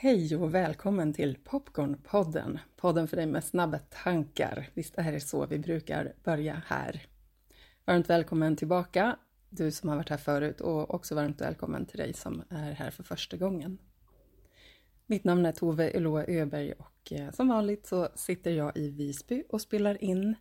Hej 0.00 0.36
och 0.36 0.54
välkommen 0.54 1.12
till 1.12 1.38
Popcornpodden, 1.44 2.58
podden 2.76 3.08
för 3.08 3.16
dig 3.16 3.26
med 3.26 3.44
snabba 3.44 3.78
tankar. 3.78 4.68
Visst 4.74 4.94
är 4.98 5.12
det 5.12 5.20
så 5.20 5.46
vi 5.46 5.58
brukar 5.58 6.14
börja 6.24 6.62
här. 6.66 7.06
Varmt 7.84 8.10
välkommen 8.10 8.56
tillbaka, 8.56 9.16
du 9.50 9.70
som 9.70 9.88
har 9.88 9.96
varit 9.96 10.08
här 10.08 10.16
förut 10.16 10.60
och 10.60 10.94
också 10.94 11.14
varmt 11.14 11.40
välkommen 11.40 11.86
till 11.86 11.98
dig 11.98 12.12
som 12.12 12.42
är 12.48 12.72
här 12.72 12.90
för 12.90 13.02
första 13.02 13.36
gången. 13.36 13.78
Mitt 15.06 15.24
namn 15.24 15.46
är 15.46 15.52
Tove 15.52 15.90
Eloa 15.90 16.24
Öberg 16.28 16.72
och 16.72 17.12
eh, 17.12 17.30
som 17.32 17.48
vanligt 17.48 17.86
så 17.86 18.08
sitter 18.14 18.50
jag 18.50 18.76
i 18.76 18.90
Visby 18.90 19.44
och 19.48 19.60
spelar 19.60 20.04
in. 20.04 20.34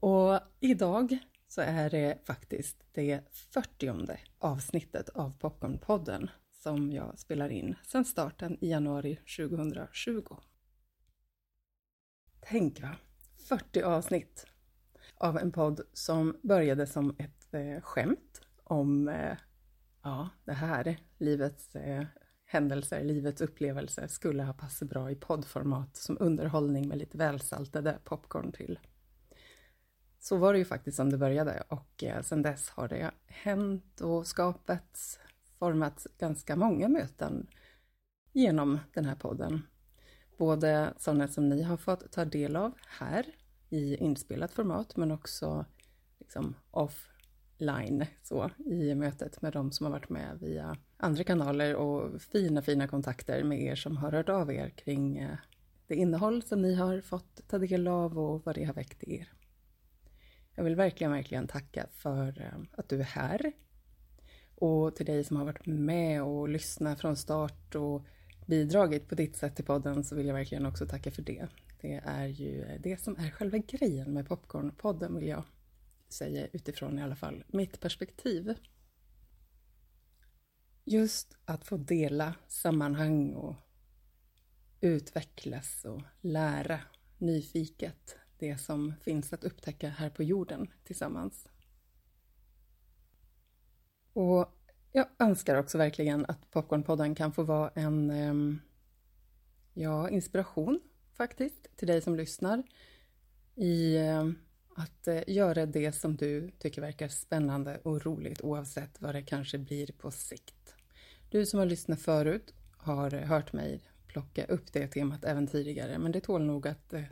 Och 0.00 0.40
idag 0.60 1.18
så 1.48 1.60
är 1.60 1.90
det 1.90 2.18
faktiskt 2.24 2.84
det 2.92 3.20
40 3.32 4.18
avsnittet 4.38 5.08
av 5.08 5.38
Popcornpodden 5.38 6.30
som 6.64 6.92
jag 6.92 7.18
spelar 7.18 7.48
in 7.48 7.74
sedan 7.82 8.04
starten 8.04 8.58
i 8.60 8.70
januari 8.70 9.18
2020. 9.36 10.36
Tänk 12.40 12.82
va, 12.82 12.96
40 13.48 13.82
avsnitt 13.82 14.46
av 15.14 15.38
en 15.38 15.52
podd 15.52 15.80
som 15.92 16.36
började 16.42 16.86
som 16.86 17.16
ett 17.18 17.54
eh, 17.54 17.80
skämt 17.82 18.40
om 18.64 19.08
eh, 19.08 19.36
ja, 20.02 20.28
det 20.44 20.52
här, 20.52 20.96
livets 21.18 21.76
eh, 21.76 22.04
händelser, 22.44 23.04
livets 23.04 23.40
upplevelser 23.40 24.06
skulle 24.06 24.42
ha 24.42 24.52
passat 24.52 24.88
bra 24.88 25.10
i 25.10 25.14
poddformat 25.14 25.96
som 25.96 26.16
underhållning 26.20 26.88
med 26.88 26.98
lite 26.98 27.18
välsaltade 27.18 27.98
popcorn 28.04 28.52
till. 28.52 28.78
Så 30.18 30.36
var 30.36 30.52
det 30.52 30.58
ju 30.58 30.64
faktiskt 30.64 30.96
som 30.96 31.10
det 31.10 31.18
började 31.18 31.64
och 31.68 32.04
eh, 32.04 32.22
sedan 32.22 32.42
dess 32.42 32.68
har 32.68 32.88
det 32.88 33.10
hänt 33.26 34.00
och 34.00 34.26
skapats 34.26 35.18
format 35.58 36.06
ganska 36.18 36.56
många 36.56 36.88
möten 36.88 37.46
genom 38.32 38.78
den 38.94 39.04
här 39.04 39.14
podden. 39.14 39.62
Både 40.38 40.94
sådana 40.96 41.28
som 41.28 41.48
ni 41.48 41.62
har 41.62 41.76
fått 41.76 42.12
ta 42.12 42.24
del 42.24 42.56
av 42.56 42.72
här 42.88 43.26
i 43.70 43.96
inspelat 43.96 44.52
format, 44.52 44.96
men 44.96 45.10
också 45.10 45.64
liksom 46.18 46.54
offline 46.70 48.06
så 48.22 48.50
i 48.66 48.94
mötet 48.94 49.42
med 49.42 49.52
de 49.52 49.72
som 49.72 49.86
har 49.86 49.92
varit 49.92 50.08
med 50.08 50.38
via 50.40 50.76
andra 50.96 51.24
kanaler 51.24 51.74
och 51.74 52.22
fina, 52.22 52.62
fina 52.62 52.88
kontakter 52.88 53.44
med 53.44 53.62
er 53.62 53.74
som 53.74 53.96
har 53.96 54.12
hört 54.12 54.28
av 54.28 54.52
er 54.52 54.68
kring 54.68 55.18
eh, 55.18 55.36
det 55.86 55.94
innehåll 55.94 56.42
som 56.42 56.62
ni 56.62 56.74
har 56.74 57.00
fått 57.00 57.48
ta 57.48 57.58
del 57.58 57.88
av 57.88 58.18
och 58.18 58.44
vad 58.44 58.54
det 58.54 58.64
har 58.64 58.74
väckt 58.74 59.02
i 59.02 59.16
er. 59.16 59.32
Jag 60.54 60.64
vill 60.64 60.76
verkligen, 60.76 61.12
verkligen 61.12 61.46
tacka 61.46 61.86
för 61.92 62.40
eh, 62.40 62.78
att 62.78 62.88
du 62.88 63.00
är 63.00 63.04
här 63.04 63.52
och 64.56 64.96
till 64.96 65.06
dig 65.06 65.24
som 65.24 65.36
har 65.36 65.44
varit 65.44 65.66
med 65.66 66.22
och 66.22 66.48
lyssnat 66.48 67.00
från 67.00 67.16
start 67.16 67.74
och 67.74 68.04
bidragit 68.46 69.08
på 69.08 69.14
ditt 69.14 69.36
sätt 69.36 69.56
till 69.56 69.64
podden 69.64 70.04
så 70.04 70.14
vill 70.14 70.26
jag 70.26 70.34
verkligen 70.34 70.66
också 70.66 70.86
tacka 70.86 71.10
för 71.10 71.22
det. 71.22 71.48
Det 71.80 72.02
är 72.04 72.26
ju 72.26 72.78
det 72.82 73.00
som 73.00 73.16
är 73.16 73.30
själva 73.30 73.58
grejen 73.58 74.12
med 74.12 74.28
Popcornpodden 74.28 75.14
vill 75.14 75.28
jag 75.28 75.44
säga 76.08 76.46
utifrån 76.52 76.98
i 76.98 77.02
alla 77.02 77.16
fall 77.16 77.44
mitt 77.48 77.80
perspektiv. 77.80 78.54
Just 80.84 81.36
att 81.44 81.64
få 81.64 81.76
dela 81.76 82.34
sammanhang 82.48 83.34
och 83.34 83.54
utvecklas 84.80 85.84
och 85.84 86.02
lära 86.20 86.80
nyfiket 87.18 88.16
det 88.38 88.58
som 88.58 88.94
finns 89.00 89.32
att 89.32 89.44
upptäcka 89.44 89.88
här 89.88 90.10
på 90.10 90.22
jorden 90.22 90.70
tillsammans. 90.84 91.48
Och 94.14 94.48
jag 94.92 95.06
önskar 95.18 95.56
också 95.56 95.78
verkligen 95.78 96.26
att 96.28 96.50
Popcornpodden 96.50 97.14
kan 97.14 97.32
få 97.32 97.42
vara 97.42 97.70
en 97.74 98.10
ehm, 98.10 98.60
ja, 99.74 100.10
inspiration 100.10 100.80
faktiskt 101.12 101.76
till 101.76 101.88
dig 101.88 102.02
som 102.02 102.16
lyssnar 102.16 102.62
i 103.54 103.96
ehm, 103.96 104.38
att 104.76 105.08
eh, 105.08 105.22
göra 105.26 105.66
det 105.66 105.92
som 105.92 106.16
du 106.16 106.50
tycker 106.58 106.80
verkar 106.80 107.08
spännande 107.08 107.78
och 107.82 108.06
roligt 108.06 108.40
oavsett 108.40 109.00
vad 109.00 109.14
det 109.14 109.22
kanske 109.22 109.58
blir 109.58 109.86
på 109.86 110.10
sikt. 110.10 110.74
Du 111.30 111.46
som 111.46 111.58
har 111.58 111.66
lyssnat 111.66 112.00
förut 112.00 112.54
har 112.76 113.10
hört 113.10 113.52
mig 113.52 113.80
plocka 114.06 114.44
upp 114.44 114.72
det 114.72 114.86
temat 114.88 115.24
även 115.24 115.46
tidigare 115.46 115.98
men 115.98 116.12
det 116.12 116.20
tål 116.20 116.44
nog 116.44 116.68
att 116.68 116.92
eh, 116.92 117.02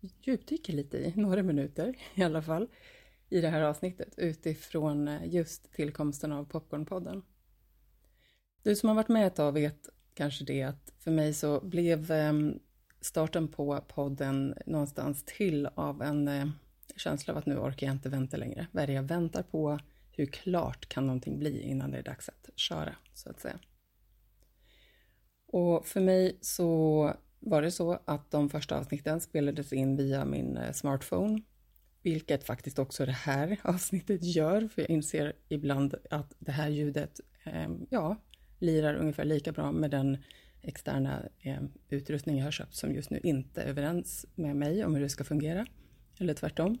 djupdyka 0.00 0.72
lite 0.72 0.98
i 0.98 1.12
några 1.16 1.42
minuter 1.42 1.94
i 2.14 2.22
alla 2.22 2.42
fall 2.42 2.68
i 3.30 3.40
det 3.40 3.48
här 3.48 3.62
avsnittet 3.62 4.14
utifrån 4.16 5.08
eh, 5.08 5.26
just 5.26 5.72
tillkomsten 5.72 6.32
av 6.32 6.44
Popcornpodden. 6.44 7.22
Du 8.62 8.76
som 8.76 8.88
har 8.88 8.96
varit 8.96 9.08
med 9.08 9.26
ett 9.26 9.36
tag 9.36 9.52
vet 9.52 9.88
kanske 10.14 10.44
det 10.44 10.62
att 10.62 10.92
för 10.98 11.10
mig 11.10 11.34
så 11.34 11.60
blev 11.60 12.10
ehm, 12.10 12.58
starten 13.00 13.48
på 13.48 13.80
podden 13.88 14.54
någonstans 14.66 15.24
till 15.24 15.66
av 15.74 16.02
en 16.02 16.28
eh, 16.28 16.48
känsla 16.96 17.32
av 17.32 17.38
att 17.38 17.46
nu 17.46 17.58
orkar 17.58 17.86
jag 17.86 17.94
inte 17.94 18.08
vänta 18.08 18.36
längre. 18.36 18.66
Vad 18.72 18.82
är 18.82 18.86
det 18.86 18.92
jag 18.92 19.02
väntar 19.02 19.42
på? 19.42 19.78
Hur 20.12 20.26
klart 20.26 20.88
kan 20.88 21.06
någonting 21.06 21.38
bli 21.38 21.62
innan 21.62 21.90
det 21.90 21.98
är 21.98 22.02
dags 22.02 22.28
att 22.28 22.50
köra, 22.56 22.96
så 23.14 23.30
att 23.30 23.40
säga. 23.40 23.58
Och 25.46 25.86
för 25.86 26.00
mig 26.00 26.38
så 26.40 27.14
var 27.38 27.62
det 27.62 27.70
så 27.70 27.98
att 28.04 28.30
de 28.30 28.50
första 28.50 28.78
avsnitten 28.78 29.20
spelades 29.20 29.72
in 29.72 29.96
via 29.96 30.24
min 30.24 30.56
eh, 30.56 30.72
smartphone 30.72 31.42
vilket 32.02 32.44
faktiskt 32.44 32.78
också 32.78 33.06
det 33.06 33.12
här 33.12 33.60
avsnittet 33.64 34.24
gör, 34.24 34.68
för 34.68 34.82
jag 34.82 34.90
inser 34.90 35.32
ibland 35.48 35.94
att 36.10 36.34
det 36.38 36.52
här 36.52 36.68
ljudet, 36.68 37.20
eh, 37.44 37.70
ja, 37.90 38.16
lirar 38.58 38.94
ungefär 38.94 39.24
lika 39.24 39.52
bra 39.52 39.72
med 39.72 39.90
den 39.90 40.18
externa 40.62 41.22
eh, 41.40 41.62
utrustning 41.88 42.38
jag 42.38 42.44
har 42.44 42.50
köpt 42.50 42.74
som 42.74 42.94
just 42.94 43.10
nu 43.10 43.20
inte 43.22 43.62
är 43.62 43.66
överens 43.66 44.26
med 44.34 44.56
mig 44.56 44.84
om 44.84 44.94
hur 44.94 45.02
det 45.02 45.08
ska 45.08 45.24
fungera, 45.24 45.66
eller 46.18 46.34
tvärtom. 46.34 46.78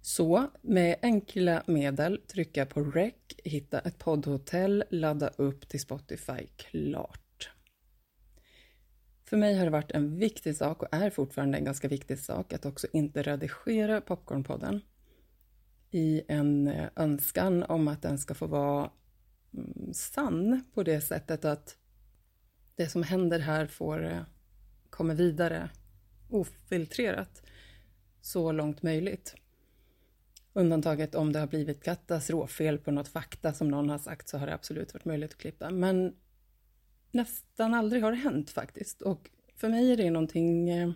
Så 0.00 0.50
med 0.62 0.96
enkla 1.02 1.62
medel 1.66 2.20
trycka 2.26 2.66
på 2.66 2.80
rec, 2.80 3.14
hitta 3.44 3.78
ett 3.78 3.98
poddhotell, 3.98 4.84
ladda 4.90 5.28
upp 5.28 5.68
till 5.68 5.80
Spotify, 5.80 6.46
klart. 6.56 7.25
För 9.28 9.36
mig 9.36 9.54
har 9.54 9.64
det 9.64 9.70
varit 9.70 9.92
en 9.92 10.18
viktig 10.18 10.56
sak 10.56 10.82
och 10.82 10.88
är 10.92 11.10
fortfarande 11.10 11.58
en 11.58 11.64
ganska 11.64 11.88
viktig 11.88 12.18
sak 12.18 12.52
att 12.52 12.66
också 12.66 12.86
inte 12.92 13.22
redigera 13.22 14.00
Popcornpodden 14.00 14.80
i 15.90 16.22
en 16.28 16.68
eh, 16.68 16.88
önskan 16.96 17.62
om 17.62 17.88
att 17.88 18.02
den 18.02 18.18
ska 18.18 18.34
få 18.34 18.46
vara 18.46 18.90
mm, 19.54 19.94
sann 19.94 20.64
på 20.74 20.82
det 20.82 21.00
sättet 21.00 21.44
att 21.44 21.76
det 22.76 22.88
som 22.88 23.02
händer 23.02 23.38
här 23.38 23.66
får 23.66 24.04
eh, 24.04 24.20
komma 24.90 25.14
vidare 25.14 25.70
ofiltrerat 26.28 27.42
så 28.20 28.52
långt 28.52 28.82
möjligt. 28.82 29.34
Undantaget 30.52 31.14
om 31.14 31.32
det 31.32 31.38
har 31.38 31.46
blivit 31.46 31.84
katastroffel 31.84 32.78
på 32.78 32.90
något 32.90 33.08
fakta 33.08 33.52
som 33.52 33.68
någon 33.68 33.90
har 33.90 33.98
sagt 33.98 34.28
så 34.28 34.38
har 34.38 34.46
det 34.46 34.54
absolut 34.54 34.94
varit 34.94 35.04
möjligt 35.04 35.30
att 35.30 35.38
klippa. 35.38 35.70
Men 35.70 36.14
nästan 37.16 37.74
aldrig 37.74 38.02
har 38.02 38.12
hänt 38.12 38.50
faktiskt. 38.50 39.02
Och 39.02 39.30
för 39.56 39.68
mig 39.68 39.92
är 39.92 39.96
det 39.96 40.10
någonting 40.10 40.70
eh, 40.70 40.90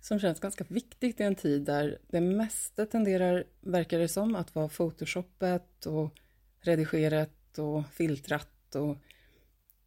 som 0.00 0.18
känns 0.18 0.40
ganska 0.40 0.64
viktigt 0.68 1.20
i 1.20 1.22
en 1.22 1.34
tid 1.34 1.62
där 1.62 1.98
det 2.08 2.20
mesta 2.20 2.86
tenderar, 2.86 3.44
verkar 3.60 3.98
det 3.98 4.08
som, 4.08 4.34
att 4.34 4.54
vara 4.54 4.68
photoshoppat 4.68 5.86
och 5.86 6.18
redigerat 6.60 7.58
och 7.58 7.88
filtrat 7.92 8.74
och 8.74 8.96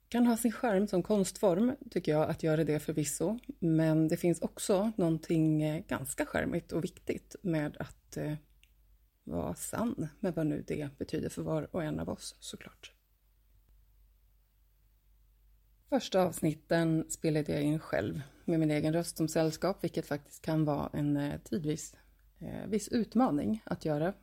kan 0.09 0.27
ha 0.27 0.37
sin 0.37 0.51
skärm 0.51 0.87
som 0.87 1.03
konstform, 1.03 1.75
tycker 1.91 2.11
jag, 2.11 2.29
att 2.29 2.43
göra 2.43 2.63
det 2.63 2.79
förvisso. 2.79 3.39
Men 3.59 4.07
det 4.07 4.17
finns 4.17 4.41
också 4.41 4.91
någonting 4.95 5.63
eh, 5.63 5.83
ganska 5.87 6.25
skärmigt 6.25 6.71
och 6.71 6.83
viktigt 6.83 7.35
med 7.41 7.77
att 7.77 8.17
eh, 8.17 8.33
vara 9.23 9.55
sann 9.55 10.07
med 10.19 10.35
vad 10.35 10.47
nu 10.47 10.63
det 10.67 10.97
betyder 10.97 11.29
för 11.29 11.41
var 11.41 11.75
och 11.75 11.83
en 11.83 11.99
av 11.99 12.09
oss 12.09 12.35
såklart. 12.39 12.93
Första 15.91 16.21
avsnitten 16.21 17.05
spelade 17.09 17.51
jag 17.51 17.63
in 17.63 17.79
själv 17.79 18.21
med 18.45 18.59
min 18.59 18.71
egen 18.71 18.93
röst 18.93 19.17
som 19.17 19.27
sällskap, 19.27 19.83
vilket 19.83 20.05
faktiskt 20.05 20.41
kan 20.41 20.65
vara 20.65 20.89
en 20.93 21.17
eh, 21.17 21.39
tidvis 21.43 21.95
eh, 22.39 22.67
viss 22.67 22.87
utmaning 22.87 23.63
att 23.65 23.85
göra. 23.85 24.13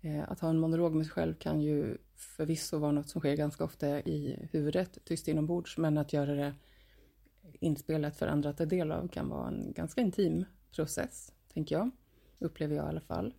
Eh, 0.00 0.30
att 0.30 0.40
ha 0.40 0.48
en 0.48 0.58
monolog 0.58 0.94
med 0.94 1.06
sig 1.06 1.12
själv 1.12 1.34
kan 1.34 1.60
ju 1.60 1.98
förvisso 2.14 2.78
vara 2.78 2.92
något 2.92 3.08
som 3.08 3.20
sker 3.20 3.36
ganska 3.36 3.64
ofta 3.64 4.00
i 4.00 4.48
huvudet, 4.52 4.98
tyst 5.04 5.28
inombords, 5.28 5.78
men 5.78 5.98
att 5.98 6.12
göra 6.12 6.34
det 6.34 6.54
inspelat 7.60 8.16
för 8.16 8.26
andra 8.26 8.50
att 8.50 8.58
ta 8.58 8.64
del 8.64 8.92
av 8.92 9.08
kan 9.08 9.28
vara 9.28 9.48
en 9.48 9.72
ganska 9.72 10.00
intim 10.00 10.44
process, 10.70 11.32
tänker 11.52 11.74
jag. 11.74 11.90
Upplever 12.38 12.76
jag 12.76 12.86
i 12.86 12.88
alla 12.88 13.00
fall. 13.00 13.34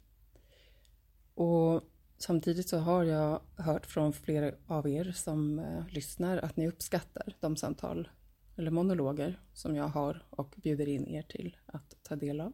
Och 1.33 1.83
Samtidigt 2.21 2.69
så 2.69 2.77
har 2.77 3.03
jag 3.03 3.41
hört 3.56 3.85
från 3.85 4.13
flera 4.13 4.51
av 4.68 4.89
er 4.89 5.12
som 5.12 5.59
eh, 5.59 5.88
lyssnar 5.89 6.38
att 6.38 6.57
ni 6.57 6.68
uppskattar 6.68 7.35
de 7.39 7.57
samtal 7.57 8.09
eller 8.56 8.71
monologer 8.71 9.39
som 9.53 9.75
jag 9.75 9.88
har 9.88 10.25
och 10.29 10.56
bjuder 10.57 10.88
in 10.88 11.07
er 11.07 11.21
till 11.21 11.57
att 11.65 11.95
ta 12.03 12.15
del 12.15 12.41
av. 12.41 12.53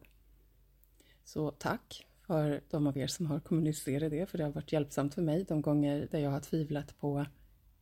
Så 1.23 1.51
tack 1.51 2.05
för 2.27 2.61
de 2.69 2.87
av 2.87 2.97
er 2.97 3.07
som 3.07 3.25
har 3.25 3.39
kommunicerat 3.39 4.11
det, 4.11 4.29
för 4.29 4.37
det 4.37 4.43
har 4.43 4.51
varit 4.51 4.71
hjälpsamt 4.71 5.13
för 5.13 5.21
mig 5.21 5.43
de 5.43 5.61
gånger 5.61 6.07
där 6.11 6.19
jag 6.19 6.31
har 6.31 6.39
tvivlat 6.39 6.97
på 6.99 7.25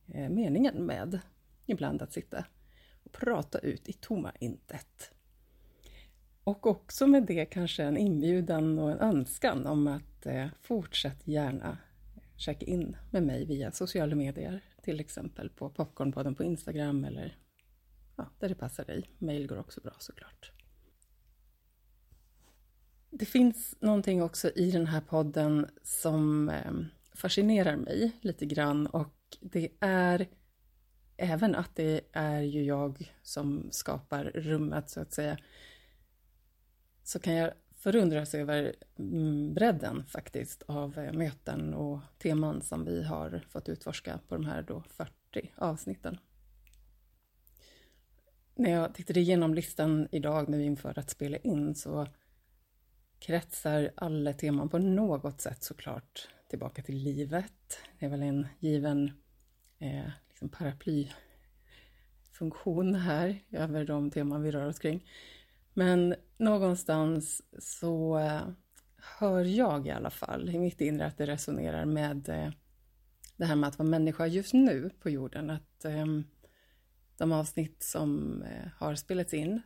eh, 0.06 0.28
meningen 0.28 0.86
med 0.86 1.20
ibland 1.66 2.02
att 2.02 2.12
sitta 2.12 2.44
och 3.04 3.12
prata 3.12 3.58
ut 3.58 3.88
i 3.88 3.92
tomma 3.92 4.32
intet. 4.40 5.15
Och 6.46 6.66
också 6.66 7.06
med 7.06 7.22
det 7.22 7.44
kanske 7.44 7.82
en 7.82 7.96
inbjudan 7.96 8.78
och 8.78 8.90
en 8.90 8.98
önskan 8.98 9.66
om 9.66 9.86
att 9.86 10.26
eh, 10.26 10.46
fortsätt 10.62 11.28
gärna 11.28 11.78
checka 12.36 12.66
in 12.66 12.96
med 13.10 13.22
mig 13.22 13.44
via 13.44 13.72
sociala 13.72 14.16
medier, 14.16 14.60
till 14.82 15.00
exempel 15.00 15.50
på 15.50 15.70
Popcornpodden 15.70 16.34
på 16.34 16.44
Instagram 16.44 17.04
eller 17.04 17.38
ja, 18.16 18.30
där 18.38 18.48
det 18.48 18.54
passar 18.54 18.84
dig. 18.84 19.10
Mail 19.18 19.46
går 19.46 19.58
också 19.58 19.80
bra 19.80 19.92
såklart. 19.98 20.52
Det 23.10 23.26
finns 23.26 23.76
någonting 23.80 24.22
också 24.22 24.50
i 24.50 24.70
den 24.70 24.86
här 24.86 25.00
podden 25.00 25.66
som 25.82 26.48
eh, 26.48 26.72
fascinerar 27.14 27.76
mig 27.76 28.12
lite 28.20 28.46
grann 28.46 28.86
och 28.86 29.36
det 29.40 29.68
är 29.80 30.28
även 31.16 31.54
att 31.54 31.76
det 31.76 32.00
är 32.12 32.40
ju 32.40 32.64
jag 32.64 33.12
som 33.22 33.68
skapar 33.70 34.24
rummet 34.24 34.90
så 34.90 35.00
att 35.00 35.12
säga 35.12 35.38
så 37.06 37.18
kan 37.18 37.34
jag 37.34 37.52
förundras 37.74 38.34
över 38.34 38.74
mm, 38.98 39.54
bredden 39.54 40.06
faktiskt 40.06 40.62
av 40.62 40.98
eh, 40.98 41.12
möten 41.12 41.74
och 41.74 42.00
teman 42.18 42.62
som 42.62 42.84
vi 42.84 43.02
har 43.02 43.46
fått 43.50 43.68
utforska 43.68 44.20
på 44.28 44.34
de 44.34 44.44
här 44.44 44.62
då 44.62 44.82
40 44.88 45.52
avsnitten. 45.56 46.18
När 48.54 48.70
jag 48.70 48.94
tittade 48.94 49.20
igenom 49.20 49.54
listan 49.54 50.08
idag 50.12 50.48
nu 50.48 50.64
inför 50.64 50.98
att 50.98 51.10
spela 51.10 51.36
in 51.36 51.74
så 51.74 52.06
kretsar 53.18 53.92
alla 53.96 54.32
teman 54.32 54.68
på 54.68 54.78
något 54.78 55.40
sätt 55.40 55.62
såklart 55.62 56.28
tillbaka 56.48 56.82
till 56.82 56.96
livet. 56.96 57.78
Det 57.98 58.06
är 58.06 58.10
väl 58.10 58.22
en 58.22 58.46
given 58.58 59.12
eh, 59.78 60.08
liksom 60.28 60.48
paraplyfunktion 60.48 62.94
här 62.94 63.40
över 63.50 63.84
de 63.84 64.10
teman 64.10 64.42
vi 64.42 64.50
rör 64.50 64.66
oss 64.66 64.78
kring. 64.78 65.04
Men 65.78 66.14
någonstans 66.36 67.42
så 67.58 68.18
eh, 68.18 68.48
hör 69.18 69.44
jag 69.44 69.86
i 69.86 69.90
alla 69.90 70.10
fall 70.10 70.50
i 70.50 70.58
mitt 70.58 70.80
inre 70.80 71.06
att 71.06 71.18
det 71.18 71.26
resonerar 71.26 71.84
med 71.84 72.28
eh, 72.28 72.50
det 73.36 73.44
här 73.44 73.56
med 73.56 73.68
att 73.68 73.78
vara 73.78 73.88
människa 73.88 74.26
just 74.26 74.52
nu 74.52 74.90
på 75.00 75.10
jorden. 75.10 75.50
Att 75.50 75.84
ehm, 75.84 76.24
de 77.16 77.32
avsnitt 77.32 77.82
som 77.82 78.42
eh, 78.42 78.68
har 78.76 78.94
spelats 78.94 79.34
in 79.34 79.62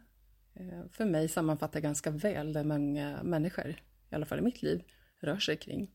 för 0.93 1.05
mig 1.05 1.29
sammanfattar 1.29 1.81
ganska 1.81 2.11
väl 2.11 2.53
det 2.53 2.65
många 2.65 3.23
människor, 3.23 3.69
i 4.11 4.15
alla 4.15 4.27
fall 4.27 4.39
i 4.39 4.43
mitt 4.43 4.63
liv, 4.63 4.83
rör 5.21 5.39
sig 5.39 5.57
kring. 5.57 5.91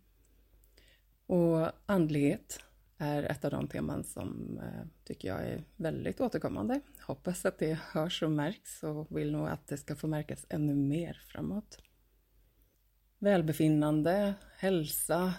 Och 1.25 1.71
andlighet 1.85 2.59
är 2.97 3.23
ett 3.23 3.45
av 3.45 3.51
de 3.51 3.67
teman 3.67 4.03
som 4.03 4.59
eh, 4.63 4.87
tycker 5.03 5.27
jag 5.27 5.43
är 5.47 5.63
väldigt 5.75 6.21
återkommande. 6.21 6.81
Hoppas 7.01 7.45
att 7.45 7.59
det 7.59 7.79
hörs 7.91 8.23
och 8.23 8.31
märks 8.31 8.83
och 8.83 9.17
vill 9.17 9.31
nog 9.31 9.47
att 9.47 9.67
det 9.67 9.77
ska 9.77 9.95
få 9.95 10.07
märkas 10.07 10.45
ännu 10.49 10.75
mer 10.75 11.21
framåt. 11.27 11.77
Välbefinnande, 13.19 14.33
hälsa, 14.57 15.33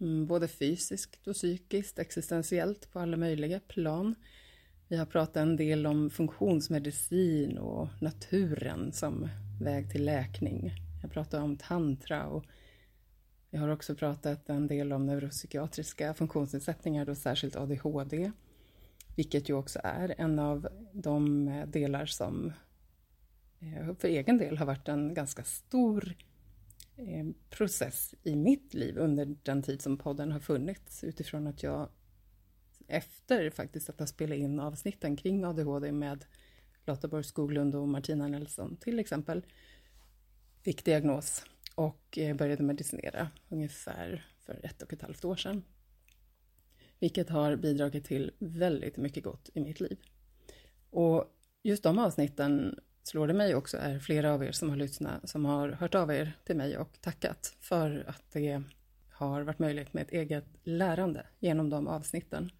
mm, 0.00 0.26
både 0.26 0.48
fysiskt 0.48 1.28
och 1.28 1.34
psykiskt, 1.34 1.98
existentiellt 1.98 2.92
på 2.92 3.00
alla 3.00 3.16
möjliga 3.16 3.60
plan. 3.60 4.14
Vi 4.88 4.96
har 4.96 5.06
pratat 5.06 5.36
en 5.36 5.56
del 5.56 5.86
om 5.86 6.10
funktionsmedicin 6.10 7.58
och 7.58 7.88
naturen 8.00 8.92
som 8.92 9.28
väg 9.60 9.90
till 9.90 10.04
läkning. 10.04 10.72
Jag 11.02 11.10
pratar 11.10 11.42
om 11.42 11.56
tantra 11.56 12.26
och 12.26 12.44
jag 13.50 13.60
har 13.60 13.68
också 13.68 13.94
pratat 13.94 14.48
en 14.48 14.66
del 14.66 14.92
om 14.92 15.06
neuropsykiatriska 15.06 16.14
funktionsnedsättningar, 16.14 17.04
då 17.04 17.14
särskilt 17.14 17.56
ADHD, 17.56 18.32
vilket 19.16 19.48
ju 19.48 19.54
också 19.54 19.80
är 19.84 20.14
en 20.18 20.38
av 20.38 20.68
de 20.92 21.46
delar 21.66 22.06
som 22.06 22.52
eh, 23.60 23.94
för 23.98 24.08
egen 24.08 24.38
del 24.38 24.58
har 24.58 24.66
varit 24.66 24.88
en 24.88 25.14
ganska 25.14 25.44
stor 25.44 26.14
eh, 26.96 27.26
process 27.50 28.14
i 28.22 28.36
mitt 28.36 28.74
liv 28.74 28.98
under 28.98 29.36
den 29.42 29.62
tid 29.62 29.82
som 29.82 29.96
podden 29.96 30.32
har 30.32 30.40
funnits 30.40 31.04
utifrån 31.04 31.46
att 31.46 31.62
jag 31.62 31.88
efter 32.88 33.50
faktiskt 33.50 33.90
att 33.90 33.98
ha 33.98 34.06
spelat 34.06 34.38
in 34.38 34.60
avsnitten 34.60 35.16
kring 35.16 35.44
ADHD 35.44 35.92
med 35.92 36.24
Lotta 36.86 37.08
Borg 37.08 37.24
Skoglund 37.24 37.74
och 37.74 37.88
Martina 37.88 38.28
Nelson 38.28 38.76
till 38.76 38.98
exempel 38.98 39.46
fick 40.62 40.84
diagnos 40.84 41.44
och 41.74 42.18
eh, 42.18 42.36
började 42.36 42.62
medicinera 42.62 43.28
ungefär 43.48 44.26
för 44.38 44.60
ett 44.62 44.82
och 44.82 44.92
ett 44.92 45.02
halvt 45.02 45.24
år 45.24 45.36
sedan. 45.36 45.64
Vilket 46.98 47.28
har 47.28 47.56
bidragit 47.56 48.04
till 48.04 48.30
väldigt 48.38 48.96
mycket 48.96 49.24
gott 49.24 49.50
i 49.54 49.60
mitt 49.60 49.80
liv. 49.80 49.98
Och 50.90 51.24
just 51.62 51.82
de 51.82 51.98
avsnitten 51.98 52.80
slår 53.02 53.26
det 53.26 53.34
mig 53.34 53.54
också 53.54 53.76
är 53.76 53.98
flera 53.98 54.34
av 54.34 54.44
er 54.44 54.52
som 54.52 54.70
har 54.70 54.76
lyssnat 54.76 55.28
som 55.28 55.44
har 55.44 55.68
hört 55.68 55.94
av 55.94 56.12
er 56.12 56.32
till 56.44 56.56
mig 56.56 56.78
och 56.78 57.00
tackat 57.00 57.56
för 57.60 58.04
att 58.08 58.32
det 58.32 58.62
har 59.10 59.42
varit 59.42 59.58
möjligt 59.58 59.92
med 59.92 60.02
ett 60.02 60.12
eget 60.12 60.44
lärande 60.62 61.26
genom 61.38 61.70
de 61.70 61.88
avsnitten 61.88 62.50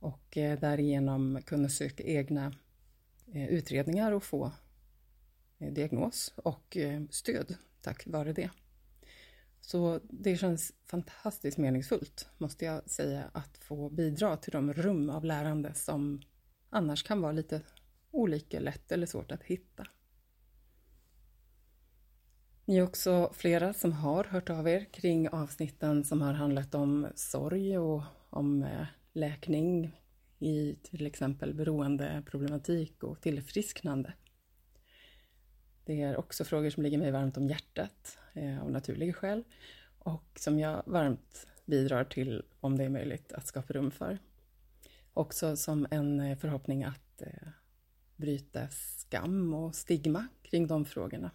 och 0.00 0.36
eh, 0.36 0.58
därigenom 0.60 1.42
kunna 1.46 1.68
söka 1.68 2.02
egna 2.02 2.52
eh, 3.32 3.48
utredningar 3.48 4.12
och 4.12 4.24
få 4.24 4.52
diagnos 5.58 6.34
och 6.36 6.76
stöd 7.10 7.56
tack 7.84 8.06
vare 8.06 8.32
det. 8.32 8.50
Så 9.60 10.00
det 10.10 10.36
känns 10.36 10.72
fantastiskt 10.86 11.58
meningsfullt, 11.58 12.28
måste 12.38 12.64
jag 12.64 12.90
säga, 12.90 13.24
att 13.32 13.58
få 13.58 13.90
bidra 13.90 14.36
till 14.36 14.52
de 14.52 14.72
rum 14.72 15.10
av 15.10 15.24
lärande 15.24 15.74
som 15.74 16.22
annars 16.70 17.02
kan 17.02 17.20
vara 17.20 17.32
lite 17.32 17.60
olika 18.10 18.60
lätt 18.60 18.92
eller 18.92 19.06
svårt 19.06 19.32
att 19.32 19.42
hitta. 19.42 19.86
Ni 22.64 22.76
är 22.76 22.82
också 22.82 23.30
flera 23.34 23.72
som 23.72 23.92
har 23.92 24.24
hört 24.24 24.50
av 24.50 24.68
er 24.68 24.84
kring 24.92 25.28
avsnitten 25.28 26.04
som 26.04 26.22
har 26.22 26.32
handlat 26.32 26.74
om 26.74 27.06
sorg 27.14 27.78
och 27.78 28.02
om 28.30 28.62
eh, 28.62 28.86
läkning 29.12 30.00
i 30.38 30.76
till 30.82 31.06
exempel 31.06 31.54
beroendeproblematik 31.54 33.02
och 33.02 33.20
tillfrisknande. 33.20 34.12
Det 35.84 36.02
är 36.02 36.16
också 36.16 36.44
frågor 36.44 36.70
som 36.70 36.82
ligger 36.82 36.98
mig 36.98 37.10
varmt 37.10 37.36
om 37.36 37.48
hjärtat 37.48 38.18
eh, 38.32 38.62
av 38.62 38.70
naturliga 38.70 39.12
skäl 39.12 39.44
och 39.98 40.24
som 40.36 40.58
jag 40.58 40.82
varmt 40.86 41.46
bidrar 41.64 42.04
till, 42.04 42.42
om 42.60 42.78
det 42.78 42.84
är 42.84 42.88
möjligt, 42.88 43.32
att 43.32 43.46
skapa 43.46 43.72
rum 43.72 43.90
för. 43.90 44.18
Också 45.14 45.56
som 45.56 45.86
en 45.90 46.20
eh, 46.20 46.38
förhoppning 46.38 46.84
att 46.84 47.22
eh, 47.22 47.48
bryta 48.16 48.68
skam 48.68 49.54
och 49.54 49.74
stigma 49.74 50.26
kring 50.42 50.66
de 50.66 50.84
frågorna. 50.84 51.30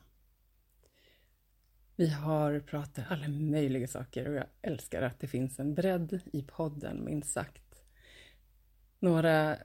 Vi 1.96 2.10
har 2.10 2.60
pratat 2.60 3.06
alla 3.10 3.28
möjliga 3.28 3.88
saker 3.88 4.28
och 4.28 4.36
jag 4.36 4.46
älskar 4.62 5.02
att 5.02 5.20
det 5.20 5.28
finns 5.28 5.60
en 5.60 5.74
bredd 5.74 6.20
i 6.34 6.44
podden, 6.44 7.06
minst 7.06 7.32
sagt. 7.32 7.84
Några 9.00 9.58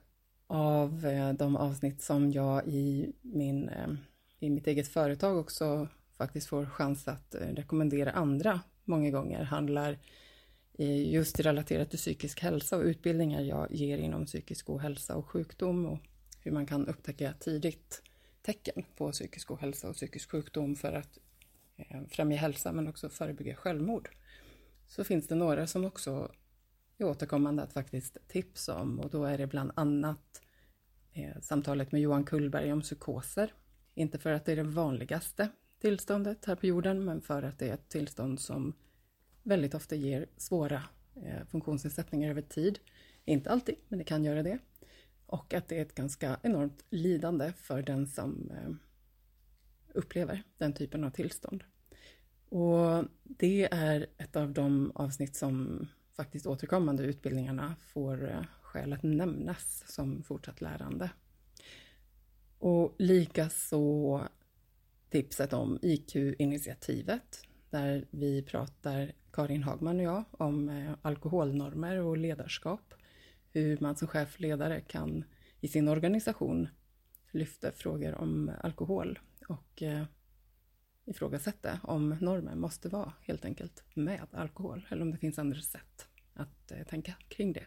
av 0.46 1.06
eh, 1.06 1.32
de 1.32 1.56
avsnitt 1.56 2.02
som 2.02 2.30
jag 2.30 2.66
i 2.66 3.12
min 3.22 3.68
eh, 3.68 3.88
i 4.38 4.50
mitt 4.50 4.66
eget 4.66 4.88
företag 4.88 5.38
också 5.38 5.88
faktiskt 6.16 6.46
får 6.46 6.66
chans 6.66 7.08
att 7.08 7.34
eh, 7.34 7.40
rekommendera 7.40 8.10
andra 8.10 8.60
många 8.84 9.10
gånger 9.10 9.42
handlar 9.42 9.98
just 10.78 11.40
relaterat 11.40 11.90
till 11.90 11.98
psykisk 11.98 12.40
hälsa 12.40 12.76
och 12.76 12.84
utbildningar 12.84 13.40
jag 13.40 13.72
ger 13.72 13.98
inom 13.98 14.26
psykisk 14.26 14.70
ohälsa 14.70 15.16
och 15.16 15.26
sjukdom 15.26 15.86
och 15.86 15.98
hur 16.40 16.52
man 16.52 16.66
kan 16.66 16.88
upptäcka 16.88 17.32
tidigt 17.32 18.02
tecken 18.42 18.84
på 18.96 19.12
psykisk 19.12 19.50
ohälsa 19.50 19.88
och 19.88 19.94
psykisk 19.94 20.30
sjukdom 20.30 20.76
för 20.76 20.92
att 20.92 21.18
eh, 21.76 22.00
främja 22.08 22.36
hälsa 22.36 22.72
men 22.72 22.88
också 22.88 23.08
förebygga 23.08 23.54
självmord. 23.54 24.10
Så 24.86 25.04
finns 25.04 25.28
det 25.28 25.34
några 25.34 25.66
som 25.66 25.84
också 25.84 26.32
är 26.98 27.04
återkommande 27.04 27.62
att 27.62 27.72
faktiskt 27.72 28.16
tipsa 28.28 28.80
om 28.80 29.00
och 29.00 29.10
då 29.10 29.24
är 29.24 29.38
det 29.38 29.46
bland 29.46 29.72
annat 29.74 30.42
eh, 31.12 31.40
samtalet 31.40 31.92
med 31.92 32.00
Johan 32.00 32.24
Kullberg 32.24 32.72
om 32.72 32.80
psykoser 32.80 33.52
inte 33.94 34.18
för 34.18 34.32
att 34.32 34.44
det 34.44 34.52
är 34.52 34.56
det 34.56 34.62
vanligaste 34.62 35.48
tillståndet 35.80 36.44
här 36.44 36.56
på 36.56 36.66
jorden, 36.66 37.04
men 37.04 37.20
för 37.20 37.42
att 37.42 37.58
det 37.58 37.68
är 37.68 37.74
ett 37.74 37.88
tillstånd 37.88 38.40
som 38.40 38.74
väldigt 39.42 39.74
ofta 39.74 39.94
ger 39.94 40.26
svåra 40.36 40.82
eh, 41.16 41.46
funktionsnedsättningar 41.50 42.30
över 42.30 42.42
tid. 42.42 42.78
Inte 43.24 43.50
alltid, 43.50 43.74
men 43.88 43.98
det 43.98 44.04
kan 44.04 44.24
göra 44.24 44.42
det. 44.42 44.58
Och 45.26 45.54
att 45.54 45.68
det 45.68 45.78
är 45.78 45.82
ett 45.82 45.94
ganska 45.94 46.38
enormt 46.42 46.84
lidande 46.90 47.52
för 47.52 47.82
den 47.82 48.06
som 48.06 48.50
eh, 48.50 48.74
upplever 49.94 50.42
den 50.58 50.72
typen 50.72 51.04
av 51.04 51.10
tillstånd. 51.10 51.64
Och 52.48 53.04
det 53.22 53.68
är 53.72 54.06
ett 54.18 54.36
av 54.36 54.52
de 54.52 54.92
avsnitt 54.94 55.36
som 55.36 55.86
faktiskt 56.16 56.46
återkommande 56.46 57.02
utbildningarna 57.02 57.74
får 57.80 58.30
eh, 58.30 58.44
skäl 58.62 58.92
att 58.92 59.02
nämnas 59.02 59.84
som 59.86 60.22
fortsatt 60.22 60.60
lärande. 60.60 61.10
Och 62.64 62.94
likaså 62.98 64.20
tipset 65.10 65.52
om 65.52 65.78
IQ-initiativet 65.82 67.42
där 67.70 68.06
vi 68.10 68.42
pratar, 68.42 69.12
Karin 69.32 69.62
Hagman 69.62 69.96
och 69.96 70.04
jag, 70.04 70.24
om 70.30 70.68
eh, 70.68 70.92
alkoholnormer 71.02 71.96
och 72.00 72.16
ledarskap. 72.16 72.94
Hur 73.52 73.78
man 73.80 73.96
som 73.96 74.08
chefledare 74.08 74.80
kan 74.80 75.24
i 75.60 75.68
sin 75.68 75.88
organisation 75.88 76.68
lyfta 77.30 77.72
frågor 77.72 78.14
om 78.14 78.50
alkohol 78.60 79.18
och 79.48 79.82
eh, 79.82 80.04
ifrågasätta 81.04 81.80
om 81.82 82.16
normen 82.20 82.60
måste 82.60 82.88
vara 82.88 83.12
helt 83.22 83.44
enkelt 83.44 83.82
med 83.94 84.26
alkohol 84.32 84.86
eller 84.90 85.02
om 85.02 85.10
det 85.10 85.18
finns 85.18 85.38
andra 85.38 85.60
sätt 85.60 86.08
att 86.34 86.72
eh, 86.72 86.82
tänka 86.82 87.14
kring 87.28 87.52
det. 87.52 87.66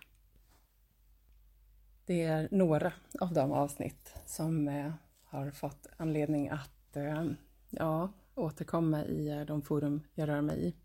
Det 2.07 2.23
är 2.23 2.47
några 2.51 2.93
av 3.19 3.33
de 3.33 3.51
avsnitt 3.51 4.13
som 4.25 4.67
eh, 4.67 4.93
har 5.23 5.51
fått 5.51 5.87
anledning 5.97 6.49
att 6.49 6.95
eh, 6.95 7.25
ja, 7.69 8.11
återkomma 8.35 9.05
i 9.05 9.29
eh, 9.29 9.41
de 9.41 9.61
forum 9.61 10.03
jag 10.13 10.29
rör 10.29 10.41
mig 10.41 10.67
i. 10.67 10.75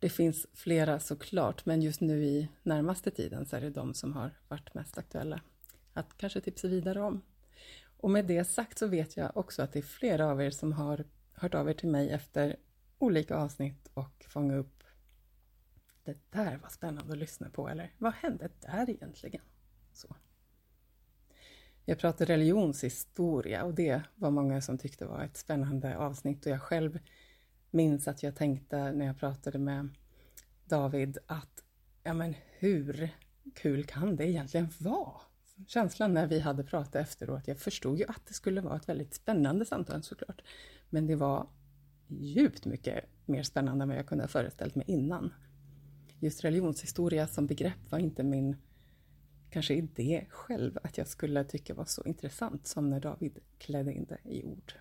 Det 0.00 0.08
finns 0.08 0.46
flera 0.54 1.00
såklart, 1.00 1.66
men 1.66 1.82
just 1.82 2.00
nu 2.00 2.24
i 2.24 2.48
närmaste 2.62 3.10
tiden 3.10 3.46
så 3.46 3.56
är 3.56 3.60
det 3.60 3.70
de 3.70 3.94
som 3.94 4.12
har 4.12 4.30
varit 4.48 4.74
mest 4.74 4.98
aktuella 4.98 5.40
att 5.92 6.16
kanske 6.16 6.40
tipsa 6.40 6.68
vidare 6.68 7.00
om. 7.00 7.22
Och 7.96 8.10
med 8.10 8.26
det 8.26 8.44
sagt 8.44 8.78
så 8.78 8.86
vet 8.86 9.16
jag 9.16 9.36
också 9.36 9.62
att 9.62 9.72
det 9.72 9.78
är 9.78 9.82
flera 9.82 10.26
av 10.26 10.42
er 10.42 10.50
som 10.50 10.72
har 10.72 11.04
hört 11.32 11.54
av 11.54 11.68
er 11.68 11.74
till 11.74 11.88
mig 11.88 12.10
efter 12.10 12.56
olika 12.98 13.36
avsnitt 13.36 13.90
och 13.94 14.24
fångat 14.28 14.58
upp 14.60 14.84
det 16.04 16.16
där 16.30 16.56
var 16.56 16.68
spännande 16.68 17.12
att 17.12 17.18
lyssna 17.18 17.50
på, 17.50 17.68
eller 17.68 17.94
vad 17.98 18.12
hände 18.12 18.50
där 18.60 18.90
egentligen? 18.90 19.42
Så. 19.92 20.16
Jag 21.84 21.98
pratade 21.98 22.32
religionshistoria 22.32 23.64
och 23.64 23.74
det 23.74 24.02
var 24.14 24.30
många 24.30 24.60
som 24.60 24.78
tyckte 24.78 25.06
var 25.06 25.22
ett 25.22 25.36
spännande 25.36 25.96
avsnitt 25.96 26.46
och 26.46 26.52
jag 26.52 26.62
själv 26.62 26.98
minns 27.70 28.08
att 28.08 28.22
jag 28.22 28.36
tänkte 28.36 28.92
när 28.92 29.06
jag 29.06 29.18
pratade 29.18 29.58
med 29.58 29.88
David 30.64 31.18
att 31.26 31.62
ja 32.02 32.12
men 32.12 32.34
hur 32.58 33.10
kul 33.54 33.84
kan 33.84 34.16
det 34.16 34.30
egentligen 34.30 34.68
vara? 34.78 35.20
Känslan 35.66 36.14
när 36.14 36.26
vi 36.26 36.40
hade 36.40 36.64
pratat 36.64 36.94
efteråt, 36.94 37.48
jag 37.48 37.58
förstod 37.58 37.98
ju 37.98 38.04
att 38.08 38.26
det 38.26 38.34
skulle 38.34 38.60
vara 38.60 38.76
ett 38.76 38.88
väldigt 38.88 39.14
spännande 39.14 39.64
samtal 39.64 40.02
såklart. 40.02 40.42
Men 40.90 41.06
det 41.06 41.16
var 41.16 41.46
djupt 42.08 42.66
mycket 42.66 43.04
mer 43.26 43.42
spännande 43.42 43.82
än 43.82 43.88
vad 43.88 43.98
jag 43.98 44.06
kunde 44.06 44.24
ha 44.24 44.28
föreställt 44.28 44.74
mig 44.74 44.84
innan. 44.88 45.34
Just 46.18 46.44
religionshistoria 46.44 47.26
som 47.26 47.46
begrepp 47.46 47.90
var 47.90 47.98
inte 47.98 48.22
min 48.22 48.56
kanske 49.52 49.80
det 49.80 50.26
själv 50.30 50.78
att 50.82 50.98
jag 50.98 51.08
skulle 51.08 51.44
tycka 51.44 51.74
var 51.74 51.84
så 51.84 52.04
intressant 52.04 52.66
som 52.66 52.90
när 52.90 53.00
David 53.00 53.38
klädde 53.58 53.92
in 53.92 54.04
det 54.04 54.18
i 54.24 54.44
ord. 54.44 54.72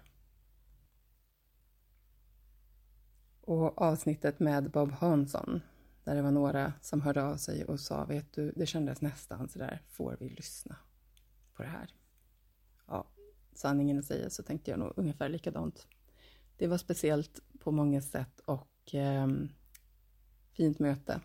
Och 3.41 3.81
avsnittet 3.81 4.39
med 4.39 4.71
Bob 4.71 4.91
Hansson, 4.91 5.61
där 6.03 6.15
det 6.15 6.21
var 6.21 6.31
några 6.31 6.73
som 6.81 7.01
hörde 7.01 7.23
av 7.23 7.37
sig 7.37 7.65
och 7.65 7.79
sa, 7.79 8.05
vet 8.05 8.33
du, 8.33 8.51
det 8.55 8.65
kändes 8.65 9.01
nästan 9.01 9.49
sådär, 9.49 9.81
får 9.87 10.17
vi 10.19 10.29
lyssna 10.29 10.75
på 11.53 11.63
det 11.63 11.69
här? 11.69 11.93
Ja, 12.87 13.07
sanningen 13.53 13.99
att 13.99 14.05
säga 14.05 14.29
så 14.29 14.43
tänkte 14.43 14.71
jag 14.71 14.79
nog 14.79 14.93
ungefär 14.95 15.29
likadant. 15.29 15.87
Det 16.57 16.67
var 16.67 16.77
speciellt 16.77 17.39
på 17.59 17.71
många 17.71 18.01
sätt 18.01 18.39
och 18.39 18.95
eh, 18.95 19.27
fint 20.51 20.79
möte. 20.79 21.21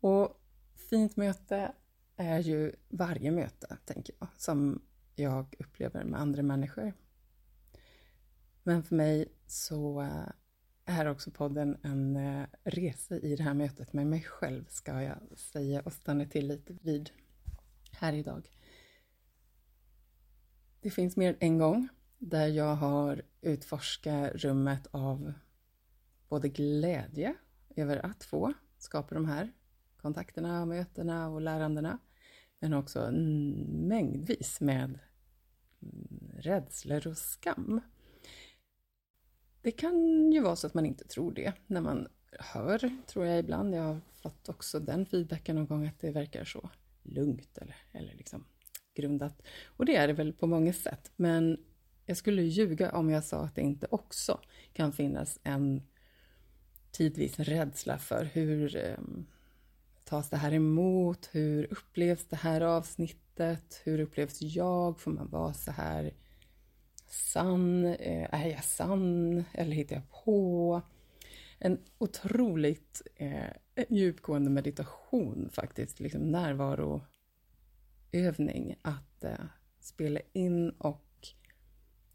Och 0.00 0.40
fint 0.74 1.16
möte 1.16 1.72
är 2.20 2.40
ju 2.40 2.72
varje 2.88 3.30
möte, 3.30 3.76
tänker 3.84 4.14
jag, 4.18 4.28
som 4.36 4.82
jag 5.14 5.54
upplever 5.58 6.04
med 6.04 6.20
andra 6.20 6.42
människor. 6.42 6.92
Men 8.62 8.82
för 8.82 8.96
mig 8.96 9.32
så 9.46 10.00
eh, 10.02 10.28
är 10.84 11.06
också 11.06 11.30
podden 11.30 11.76
en 11.82 12.16
eh, 12.16 12.46
resa 12.62 13.16
i 13.16 13.36
det 13.36 13.42
här 13.42 13.54
mötet 13.54 13.92
med 13.92 14.06
mig 14.06 14.22
själv, 14.22 14.64
ska 14.68 15.02
jag 15.02 15.18
säga 15.36 15.80
och 15.80 15.92
stanna 15.92 16.24
till 16.24 16.46
lite 16.46 16.76
vid 16.82 17.10
här 17.92 18.12
idag. 18.12 18.50
Det 20.80 20.90
finns 20.90 21.16
mer 21.16 21.30
än 21.30 21.36
en 21.40 21.58
gång 21.58 21.88
där 22.18 22.46
jag 22.46 22.74
har 22.74 23.22
utforskat 23.40 24.34
rummet 24.34 24.86
av 24.90 25.32
både 26.28 26.48
glädje 26.48 27.34
över 27.76 28.06
att 28.06 28.24
få 28.24 28.52
skapa 28.78 29.14
de 29.14 29.24
här 29.24 29.52
kontakterna, 29.96 30.66
mötena 30.66 31.28
och 31.28 31.40
lärandena 31.40 31.98
men 32.60 32.72
också 32.72 33.10
mängdvis 33.10 34.60
med 34.60 34.98
mm, 35.82 36.30
rädslor 36.38 37.06
och 37.06 37.18
skam. 37.18 37.80
Det 39.62 39.70
kan 39.70 40.32
ju 40.32 40.40
vara 40.40 40.56
så 40.56 40.66
att 40.66 40.74
man 40.74 40.86
inte 40.86 41.04
tror 41.04 41.32
det 41.32 41.52
när 41.66 41.80
man 41.80 42.08
hör, 42.38 42.90
tror 43.06 43.26
jag 43.26 43.38
ibland. 43.38 43.74
Jag 43.74 43.82
har 43.82 44.00
fått 44.22 44.48
också 44.48 44.80
den 44.80 45.06
feedbacken 45.06 45.56
någon 45.56 45.66
gång 45.66 45.86
att 45.86 46.00
det 46.00 46.10
verkar 46.10 46.44
så 46.44 46.70
lugnt 47.02 47.58
eller, 47.58 47.76
eller 47.92 48.14
liksom 48.14 48.44
grundat. 48.94 49.42
Och 49.66 49.84
det 49.84 49.96
är 49.96 50.06
det 50.06 50.12
väl 50.12 50.32
på 50.32 50.46
många 50.46 50.72
sätt, 50.72 51.12
men 51.16 51.64
jag 52.06 52.16
skulle 52.16 52.42
ljuga 52.42 52.92
om 52.92 53.10
jag 53.10 53.24
sa 53.24 53.44
att 53.44 53.54
det 53.54 53.62
inte 53.62 53.86
också 53.90 54.40
kan 54.72 54.92
finnas 54.92 55.40
en 55.42 55.82
tidvis 56.90 57.38
rädsla 57.38 57.98
för 57.98 58.24
hur 58.24 58.76
ehm, 58.76 59.26
tas 60.10 60.30
det 60.30 60.36
här 60.36 60.52
emot? 60.52 61.28
Hur 61.32 61.72
upplevs 61.72 62.24
det 62.24 62.36
här 62.36 62.60
avsnittet? 62.60 63.80
Hur 63.84 64.00
upplevs 64.00 64.42
jag? 64.42 65.00
Får 65.00 65.10
man 65.10 65.30
vara 65.30 65.54
så 65.54 65.70
här 65.70 66.14
sann? 67.06 67.84
Eh, 67.84 68.34
är 68.34 68.46
jag 68.46 68.64
sann? 68.64 69.44
Eller 69.52 69.72
hittar 69.72 69.96
jag 69.96 70.10
på? 70.24 70.82
En 71.58 71.78
otroligt 71.98 73.02
eh, 73.16 73.50
djupgående 73.88 74.50
meditation 74.50 75.50
faktiskt, 75.52 76.00
liksom 76.00 76.30
närvaroövning 76.30 78.76
att 78.82 79.24
eh, 79.24 79.44
spela 79.80 80.20
in 80.32 80.70
och 80.70 81.28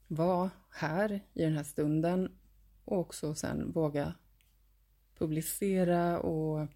vara 0.07 0.49
här 0.69 1.19
i 1.33 1.43
den 1.43 1.53
här 1.53 1.63
stunden 1.63 2.37
och 2.85 2.99
också 2.99 3.35
sen 3.35 3.71
våga 3.71 4.13
publicera 5.17 6.19
och 6.19 6.67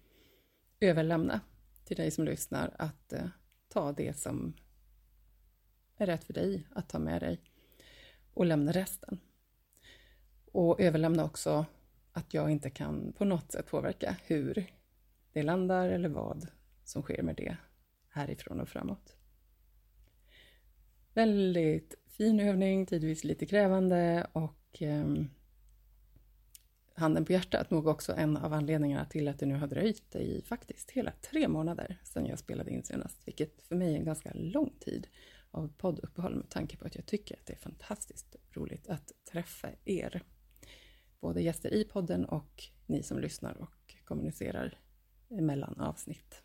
överlämna 0.80 1.40
till 1.84 1.96
dig 1.96 2.10
som 2.10 2.24
lyssnar 2.24 2.74
att 2.78 3.12
eh, 3.12 3.28
ta 3.68 3.92
det 3.92 4.18
som 4.18 4.54
är 5.96 6.06
rätt 6.06 6.24
för 6.24 6.32
dig 6.32 6.66
att 6.70 6.88
ta 6.88 6.98
med 6.98 7.22
dig 7.22 7.40
och 8.34 8.46
lämna 8.46 8.72
resten. 8.72 9.20
Och 10.52 10.80
överlämna 10.80 11.24
också 11.24 11.66
att 12.12 12.34
jag 12.34 12.50
inte 12.50 12.70
kan 12.70 13.12
på 13.12 13.24
något 13.24 13.52
sätt 13.52 13.66
påverka 13.66 14.16
hur 14.26 14.66
det 15.32 15.42
landar 15.42 15.88
eller 15.88 16.08
vad 16.08 16.46
som 16.84 17.02
sker 17.02 17.22
med 17.22 17.36
det 17.36 17.56
härifrån 18.08 18.60
och 18.60 18.68
framåt. 18.68 19.16
Väldigt 21.14 21.94
fin 22.06 22.40
övning, 22.40 22.86
tidvis 22.86 23.24
lite 23.24 23.46
krävande 23.46 24.26
och 24.32 24.82
eh, 24.82 25.06
handen 27.00 27.24
på 27.24 27.32
hjärtat 27.32 27.70
nog 27.70 27.86
också 27.86 28.12
en 28.12 28.36
av 28.36 28.52
anledningarna 28.52 29.04
till 29.04 29.28
att 29.28 29.38
det 29.38 29.46
nu 29.46 29.54
har 29.54 29.66
dröjt 29.66 30.14
i 30.14 30.42
faktiskt 30.46 30.90
hela 30.90 31.12
tre 31.20 31.48
månader 31.48 31.98
sedan 32.04 32.26
jag 32.26 32.38
spelade 32.38 32.70
in 32.70 32.82
senast, 32.82 33.28
vilket 33.28 33.62
för 33.62 33.76
mig 33.76 33.92
är 33.94 33.98
en 33.98 34.04
ganska 34.04 34.30
lång 34.34 34.72
tid 34.80 35.06
av 35.50 35.72
podduppehåll 35.78 36.34
med 36.34 36.48
tanke 36.48 36.76
på 36.76 36.86
att 36.86 36.94
jag 36.94 37.06
tycker 37.06 37.34
att 37.34 37.46
det 37.46 37.52
är 37.52 37.56
fantastiskt 37.56 38.36
roligt 38.50 38.88
att 38.88 39.12
träffa 39.32 39.68
er. 39.84 40.22
Både 41.20 41.42
gäster 41.42 41.74
i 41.74 41.84
podden 41.84 42.24
och 42.24 42.64
ni 42.86 43.02
som 43.02 43.18
lyssnar 43.18 43.56
och 43.56 43.94
kommunicerar 44.04 44.78
mellan 45.28 45.80
avsnitt. 45.80 46.42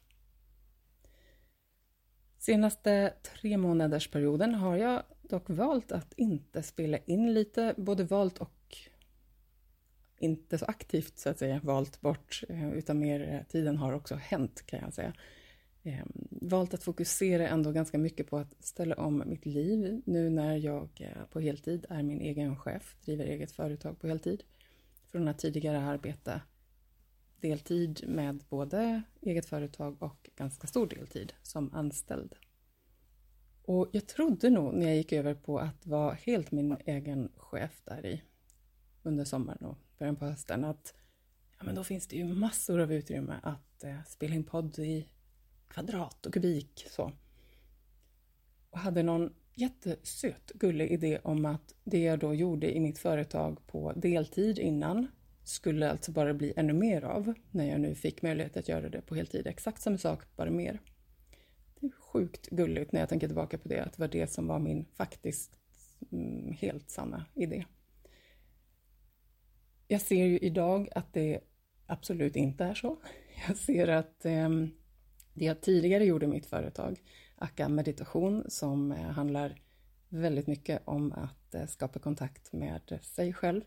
Senaste 2.37 3.13
tre 3.33 3.57
månaders 3.57 4.11
perioden 4.11 4.55
har 4.55 4.77
jag 4.77 5.03
dock 5.21 5.49
valt 5.49 5.91
att 5.91 6.13
inte 6.13 6.63
spela 6.63 6.97
in 6.97 7.33
lite, 7.33 7.73
både 7.77 8.03
valt 8.03 8.37
och 8.37 8.54
inte 10.17 10.57
så 10.57 10.65
aktivt 10.65 11.17
så 11.17 11.29
att 11.29 11.39
säga 11.39 11.61
valt 11.63 12.01
bort, 12.01 12.43
eh, 12.49 12.73
utan 12.73 12.99
mer 12.99 13.33
eh, 13.33 13.51
tiden 13.51 13.77
har 13.77 13.93
också 13.93 14.15
hänt 14.15 14.63
kan 14.65 14.79
jag 14.79 14.93
säga. 14.93 15.13
Ehm, 15.83 16.27
valt 16.29 16.73
att 16.73 16.83
fokusera 16.83 17.47
ändå 17.47 17.71
ganska 17.71 17.97
mycket 17.97 18.29
på 18.29 18.37
att 18.37 18.55
ställa 18.59 18.95
om 18.95 19.23
mitt 19.25 19.45
liv 19.45 20.01
nu 20.05 20.29
när 20.29 20.55
jag 20.55 20.89
eh, 20.99 21.25
på 21.31 21.39
heltid 21.39 21.85
är 21.89 22.03
min 22.03 22.21
egen 22.21 22.57
chef, 22.57 22.95
driver 23.05 23.25
eget 23.25 23.51
företag 23.51 23.99
på 23.99 24.07
heltid. 24.07 24.43
Från 25.11 25.27
att 25.27 25.39
tidigare 25.39 25.79
arbeta 25.79 26.41
deltid 27.41 28.03
med 28.07 28.43
både 28.49 29.01
eget 29.21 29.45
företag 29.45 30.03
och 30.03 30.29
ganska 30.35 30.67
stor 30.67 30.87
deltid 30.87 31.33
som 31.43 31.73
anställd. 31.73 32.35
Och 33.61 33.89
jag 33.91 34.07
trodde 34.07 34.49
nog 34.49 34.73
när 34.73 34.85
jag 34.85 34.95
gick 34.95 35.13
över 35.13 35.33
på 35.33 35.59
att 35.59 35.87
vara 35.87 36.13
helt 36.13 36.51
min 36.51 36.77
egen 36.85 37.31
chef 37.37 37.81
där 37.85 38.05
i 38.05 38.21
under 39.03 39.25
sommaren 39.25 39.65
och 39.65 39.77
början 39.97 40.15
på 40.15 40.25
hösten 40.25 40.65
att 40.65 40.93
ja, 41.57 41.63
men 41.65 41.75
då 41.75 41.83
finns 41.83 42.07
det 42.07 42.15
ju 42.15 42.25
massor 42.25 42.79
av 42.79 42.93
utrymme 42.93 43.39
att 43.43 43.83
eh, 43.83 44.03
spela 44.07 44.35
in 44.35 44.43
podd 44.43 44.79
i 44.79 45.07
kvadrat 45.67 46.25
och 46.25 46.33
kubik. 46.33 46.85
Så. 46.89 47.11
Och 48.69 48.79
hade 48.79 49.03
någon 49.03 49.33
jättesöt, 49.53 50.51
gullig 50.53 50.91
idé 50.91 51.19
om 51.23 51.45
att 51.45 51.75
det 51.83 51.99
jag 51.99 52.19
då 52.19 52.33
gjorde 52.33 52.75
i 52.75 52.79
mitt 52.79 52.99
företag 52.99 53.67
på 53.67 53.93
deltid 53.95 54.59
innan 54.59 55.07
skulle 55.43 55.91
alltså 55.91 56.11
bara 56.11 56.33
bli 56.33 56.53
ännu 56.55 56.73
mer 56.73 57.01
av 57.01 57.33
när 57.51 57.69
jag 57.69 57.79
nu 57.81 57.95
fick 57.95 58.21
möjlighet 58.21 58.57
att 58.57 58.69
göra 58.69 58.89
det 58.89 59.01
på 59.01 59.15
heltid. 59.15 59.47
Exakt 59.47 59.81
samma 59.81 59.97
sak, 59.97 60.35
bara 60.35 60.51
mer. 60.51 60.79
Det 61.79 61.87
är 61.87 61.91
sjukt 61.91 62.49
gulligt 62.49 62.91
när 62.91 62.99
jag 62.99 63.09
tänker 63.09 63.27
tillbaka 63.27 63.57
på 63.57 63.67
det, 63.67 63.79
att 63.79 63.93
det 63.93 63.99
var 63.99 64.07
det 64.07 64.27
som 64.27 64.47
var 64.47 64.59
min 64.59 64.85
faktiskt 64.93 65.59
mm, 66.11 66.53
helt 66.53 66.89
sanna 66.89 67.25
idé. 67.33 67.65
Jag 69.87 70.01
ser 70.01 70.25
ju 70.25 70.39
idag 70.39 70.89
att 70.95 71.13
det 71.13 71.39
absolut 71.85 72.35
inte 72.35 72.65
är 72.65 72.73
så. 72.73 72.97
Jag 73.47 73.57
ser 73.57 73.87
att 73.87 74.25
eh, 74.25 74.49
det 75.33 75.45
jag 75.45 75.61
tidigare 75.61 76.05
gjorde 76.05 76.25
i 76.25 76.29
mitt 76.29 76.45
företag, 76.45 77.01
Akka 77.35 77.69
Meditation, 77.69 78.43
som 78.47 78.91
eh, 78.91 78.97
handlar 78.97 79.61
väldigt 80.09 80.47
mycket 80.47 80.81
om 80.85 81.11
att 81.11 81.55
eh, 81.55 81.65
skapa 81.65 81.99
kontakt 81.99 82.53
med 82.53 82.99
sig 83.01 83.33
själv, 83.33 83.61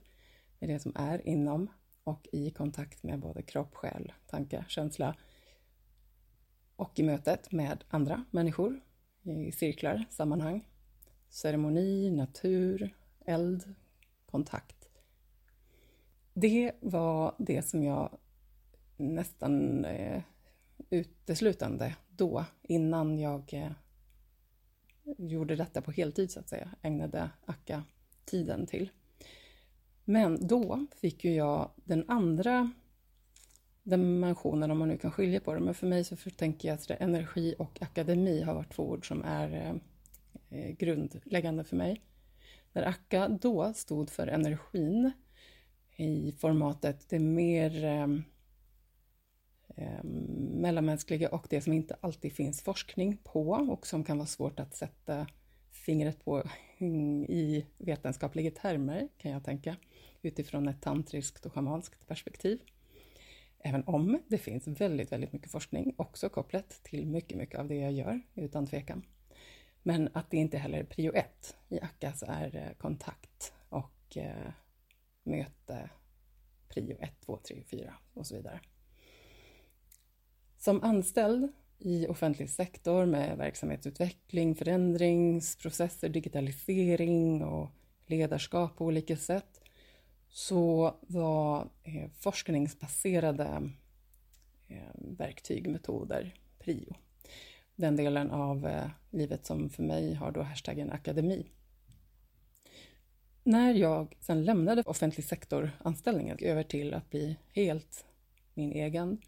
med 0.58 0.70
det 0.70 0.78
som 0.78 0.92
är 0.94 1.28
inom 1.28 1.68
och 2.04 2.28
i 2.32 2.50
kontakt 2.50 3.02
med 3.02 3.18
både 3.20 3.42
kropp, 3.42 3.74
själ, 3.74 4.12
tanke, 4.26 4.64
känsla 4.68 5.16
och 6.76 6.98
i 6.98 7.02
mötet 7.02 7.52
med 7.52 7.84
andra 7.88 8.24
människor 8.30 8.80
i 9.22 9.52
cirklar, 9.52 10.04
sammanhang, 10.10 10.68
ceremoni, 11.28 12.10
natur, 12.10 12.94
eld, 13.26 13.74
kontakt. 14.26 14.77
Det 16.40 16.72
var 16.80 17.34
det 17.38 17.62
som 17.62 17.82
jag 17.82 18.18
nästan 18.96 19.84
eh, 19.84 20.22
uteslutande 20.90 21.96
då, 22.08 22.44
innan 22.62 23.18
jag 23.18 23.54
eh, 23.54 23.70
gjorde 25.18 25.56
detta 25.56 25.82
på 25.82 25.92
heltid 25.92 26.30
så 26.30 26.40
att 26.40 26.48
säga, 26.48 26.70
ägnade 26.82 27.30
Akka 27.46 27.82
tiden 28.24 28.66
till. 28.66 28.90
Men 30.04 30.46
då 30.46 30.86
fick 30.96 31.24
ju 31.24 31.34
jag 31.34 31.70
den 31.84 32.04
andra 32.08 32.72
dimensionen, 33.82 34.70
om 34.70 34.78
man 34.78 34.88
nu 34.88 34.98
kan 34.98 35.12
skilja 35.12 35.40
på 35.40 35.54
det, 35.54 35.60
men 35.60 35.74
för 35.74 35.86
mig 35.86 36.04
så 36.04 36.16
tänker 36.16 36.68
jag 36.68 36.74
att 36.74 36.90
energi 36.90 37.54
och 37.58 37.82
akademi 37.82 38.42
har 38.42 38.54
varit 38.54 38.72
två 38.72 38.88
ord 38.88 39.08
som 39.08 39.22
är 39.24 39.52
eh, 39.52 39.74
eh 40.60 40.70
grundläggande 40.70 41.64
för 41.64 41.76
mig. 41.76 42.02
Där 42.72 42.82
Akka 42.82 43.28
då 43.28 43.72
stod 43.74 44.10
för 44.10 44.26
energin 44.26 45.12
i 45.98 46.32
formatet 46.38 47.08
det 47.08 47.18
mer 47.18 47.84
eh, 47.84 48.06
mellanmänskliga 50.54 51.28
och 51.28 51.46
det 51.50 51.60
som 51.60 51.72
inte 51.72 51.96
alltid 52.00 52.32
finns 52.32 52.62
forskning 52.62 53.16
på 53.16 53.50
och 53.50 53.86
som 53.86 54.04
kan 54.04 54.18
vara 54.18 54.26
svårt 54.26 54.60
att 54.60 54.74
sätta 54.74 55.26
fingret 55.70 56.24
på 56.24 56.42
i 57.28 57.66
vetenskapliga 57.78 58.50
termer, 58.50 59.08
kan 59.18 59.30
jag 59.30 59.44
tänka, 59.44 59.76
utifrån 60.22 60.68
ett 60.68 60.82
tantriskt 60.82 61.46
och 61.46 61.52
shamanskt 61.52 62.06
perspektiv. 62.06 62.60
Även 63.58 63.84
om 63.84 64.22
det 64.28 64.38
finns 64.38 64.68
väldigt, 64.68 65.12
väldigt 65.12 65.32
mycket 65.32 65.50
forskning 65.50 65.94
också 65.98 66.28
kopplat 66.28 66.80
till 66.82 67.06
mycket, 67.06 67.38
mycket 67.38 67.60
av 67.60 67.68
det 67.68 67.76
jag 67.76 67.92
gör, 67.92 68.20
utan 68.34 68.66
tvekan. 68.66 69.02
Men 69.82 70.08
att 70.12 70.30
det 70.30 70.36
inte 70.36 70.58
heller 70.58 70.78
är 70.78 70.84
prio 70.84 71.12
ett 71.12 71.56
i 71.68 71.80
Akkas 71.80 72.24
är 72.26 72.56
eh, 72.56 72.76
kontakt 72.78 73.52
och 73.68 74.16
eh, 74.16 74.52
möte 75.28 75.90
prio 76.68 76.96
1, 77.00 77.10
2, 77.20 77.38
3, 77.48 77.62
4 77.70 77.94
och 78.14 78.26
så 78.26 78.36
vidare. 78.36 78.60
Som 80.58 80.82
anställd 80.82 81.52
i 81.78 82.06
offentlig 82.06 82.50
sektor 82.50 83.06
med 83.06 83.38
verksamhetsutveckling, 83.38 84.54
förändringsprocesser, 84.54 86.08
digitalisering 86.08 87.44
och 87.44 87.70
ledarskap 88.06 88.76
på 88.76 88.84
olika 88.84 89.16
sätt 89.16 89.60
så 90.28 90.94
var 91.00 91.68
eh, 91.82 92.10
forskningsbaserade 92.10 93.70
eh, 94.68 94.92
verktyg, 94.94 95.68
metoder, 95.68 96.34
prio. 96.58 96.94
Den 97.74 97.96
delen 97.96 98.30
av 98.30 98.66
eh, 98.66 98.86
livet 99.10 99.46
som 99.46 99.70
för 99.70 99.82
mig 99.82 100.14
har 100.14 100.30
då 100.30 100.42
hashtaggen 100.42 100.90
akademi. 100.90 101.46
När 103.48 103.74
jag 103.74 104.16
sen 104.20 104.44
lämnade 104.44 104.82
offentlig 104.82 105.24
sektor-anställningen 105.24 106.38
över 106.40 106.62
till 106.62 106.94
att 106.94 107.10
bli 107.10 107.36
helt 107.52 108.06
min 108.54 108.72
egen 108.72 109.18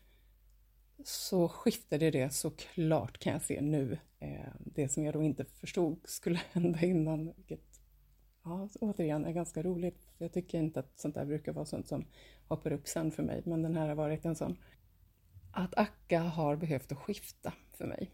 så 1.05 1.49
skiftade 1.49 2.11
det 2.11 2.33
såklart 2.33 3.19
kan 3.19 3.33
jag 3.33 3.43
se 3.43 3.61
nu 3.61 3.99
eh, 4.19 4.53
det 4.59 4.89
som 4.89 5.05
jag 5.05 5.15
då 5.15 5.23
inte 5.23 5.45
förstod 5.45 6.01
skulle 6.05 6.41
hända 6.53 6.81
innan, 6.81 7.33
vilket 7.37 7.81
ja, 8.45 8.69
återigen 8.81 9.25
är 9.25 9.33
ganska 9.33 9.63
roligt. 9.63 10.09
Jag 10.19 10.33
tycker 10.33 10.59
inte 10.59 10.81
att 10.81 11.01
sånt 11.01 11.15
där 11.15 11.25
brukar 11.25 11.53
vara 11.53 11.67
sånt 11.67 11.89
som 11.89 12.05
hoppar 12.49 12.73
upp 12.73 12.89
sen 12.89 13.11
för 13.11 13.23
mig, 13.23 13.43
men 13.45 13.63
den 13.63 13.77
här 13.77 13.89
har 13.89 13.95
varit 13.95 14.25
en 14.25 14.37
sån. 14.37 14.57
Att 15.53 15.79
Akka 15.79 16.21
har 16.21 16.57
behövt 16.57 16.93
att 16.93 16.99
skifta 16.99 17.53
för 17.73 17.87
mig. 17.87 18.11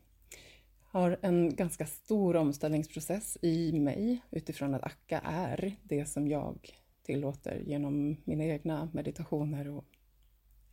Har 0.97 1.17
en 1.23 1.57
ganska 1.57 1.87
stor 1.87 2.37
omställningsprocess 2.37 3.39
i 3.43 3.73
mig 3.73 4.23
utifrån 4.31 4.75
att 4.75 4.85
Akka 4.85 5.21
är 5.25 5.77
det 5.83 6.07
som 6.07 6.29
jag 6.29 6.71
tillåter 7.03 7.63
genom 7.67 8.17
mina 8.25 8.45
egna 8.45 8.89
meditationer 8.93 9.69
och 9.69 9.85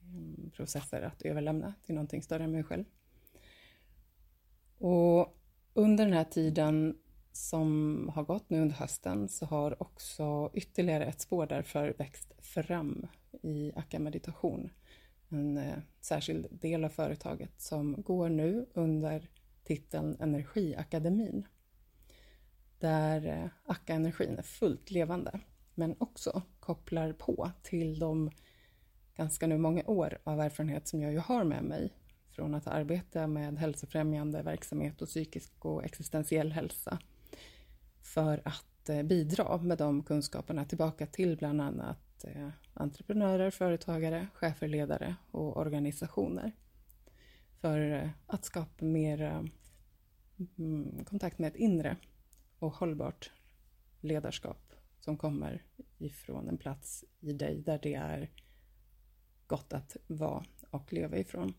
mm, 0.02 0.52
processer 0.56 1.02
att 1.02 1.22
överlämna 1.22 1.74
till 1.86 1.96
någonting 1.96 2.22
större 2.22 2.44
än 2.44 2.52
mig 2.52 2.64
själv. 2.64 2.84
Och 4.78 5.38
under 5.74 6.06
den 6.06 6.14
här 6.14 6.24
tiden 6.24 6.98
som 7.32 8.10
har 8.16 8.24
gått 8.24 8.50
nu 8.50 8.62
under 8.62 8.76
hösten 8.76 9.30
så 9.30 9.46
har 9.46 9.82
också 9.82 10.52
ytterligare 10.54 11.06
ett 11.06 11.22
spår 11.22 11.46
därför 11.46 11.94
växt 11.98 12.34
fram 12.40 13.08
i 13.42 13.72
Akka 13.76 14.00
Meditation. 14.00 14.70
En 15.30 15.58
eh, 15.58 15.78
särskild 16.02 16.48
del 16.52 16.86
av 16.86 16.90
företaget 16.90 17.62
som 17.62 18.02
går 18.02 18.30
nu 18.30 18.66
under 18.74 19.30
titeln 19.64 20.18
Energiakademin. 20.20 21.48
Där 22.80 23.26
eh, 23.26 23.46
Akka-energin 23.66 24.38
är 24.38 24.44
fullt 24.44 24.92
levande 24.92 25.40
men 25.76 25.96
också 26.00 26.42
kopplar 26.60 27.14
på 27.14 27.52
till 27.64 28.00
de 28.00 28.32
ganska 29.16 29.48
nu 29.48 29.58
många 29.58 29.84
år 29.86 30.18
av 30.24 30.40
erfarenhet 30.40 30.88
som 30.88 31.02
jag 31.02 31.12
ju 31.12 31.20
har 31.20 31.44
med 31.44 31.64
mig 31.64 31.94
från 32.30 32.56
att 32.56 32.68
arbeta 32.68 33.28
med 33.28 33.58
hälsofrämjande 33.58 34.42
verksamhet 34.42 35.02
och 35.02 35.08
psykisk 35.08 35.66
och 35.66 35.84
existentiell 35.84 36.52
hälsa 36.52 37.00
för 38.02 38.42
att 38.46 38.90
eh, 38.90 39.04
bidra 39.04 39.58
med 39.58 39.78
de 39.78 40.04
kunskaperna 40.04 40.66
tillbaka 40.66 41.06
till 41.06 41.38
bland 41.38 41.62
annat 41.62 42.24
eh, 42.24 42.50
entreprenörer, 42.74 43.52
företagare, 43.52 44.28
chefer, 44.34 44.68
ledare 44.68 45.16
och 45.32 45.58
organisationer. 45.58 46.52
För 47.64 47.92
eh, 47.92 48.10
att 48.28 48.46
skapa 48.46 48.86
mer 48.86 49.22
eh, 49.22 49.44
mm, 50.58 51.06
kontakt 51.06 51.40
med 51.40 51.48
ett 51.48 51.56
inre 51.56 51.98
och 52.60 52.74
hållbart 52.74 53.32
ledarskap 54.02 54.74
som 55.00 55.18
kommer 55.18 55.66
ifrån 55.98 56.50
en 56.50 56.58
plats 56.58 57.06
i 57.20 57.34
dig 57.34 57.62
där 57.62 57.80
det 57.84 57.94
är 57.94 58.32
gott 59.48 59.74
att 59.74 59.98
vara 60.08 60.46
och 60.70 60.94
leva 60.94 61.18
ifrån. 61.18 61.54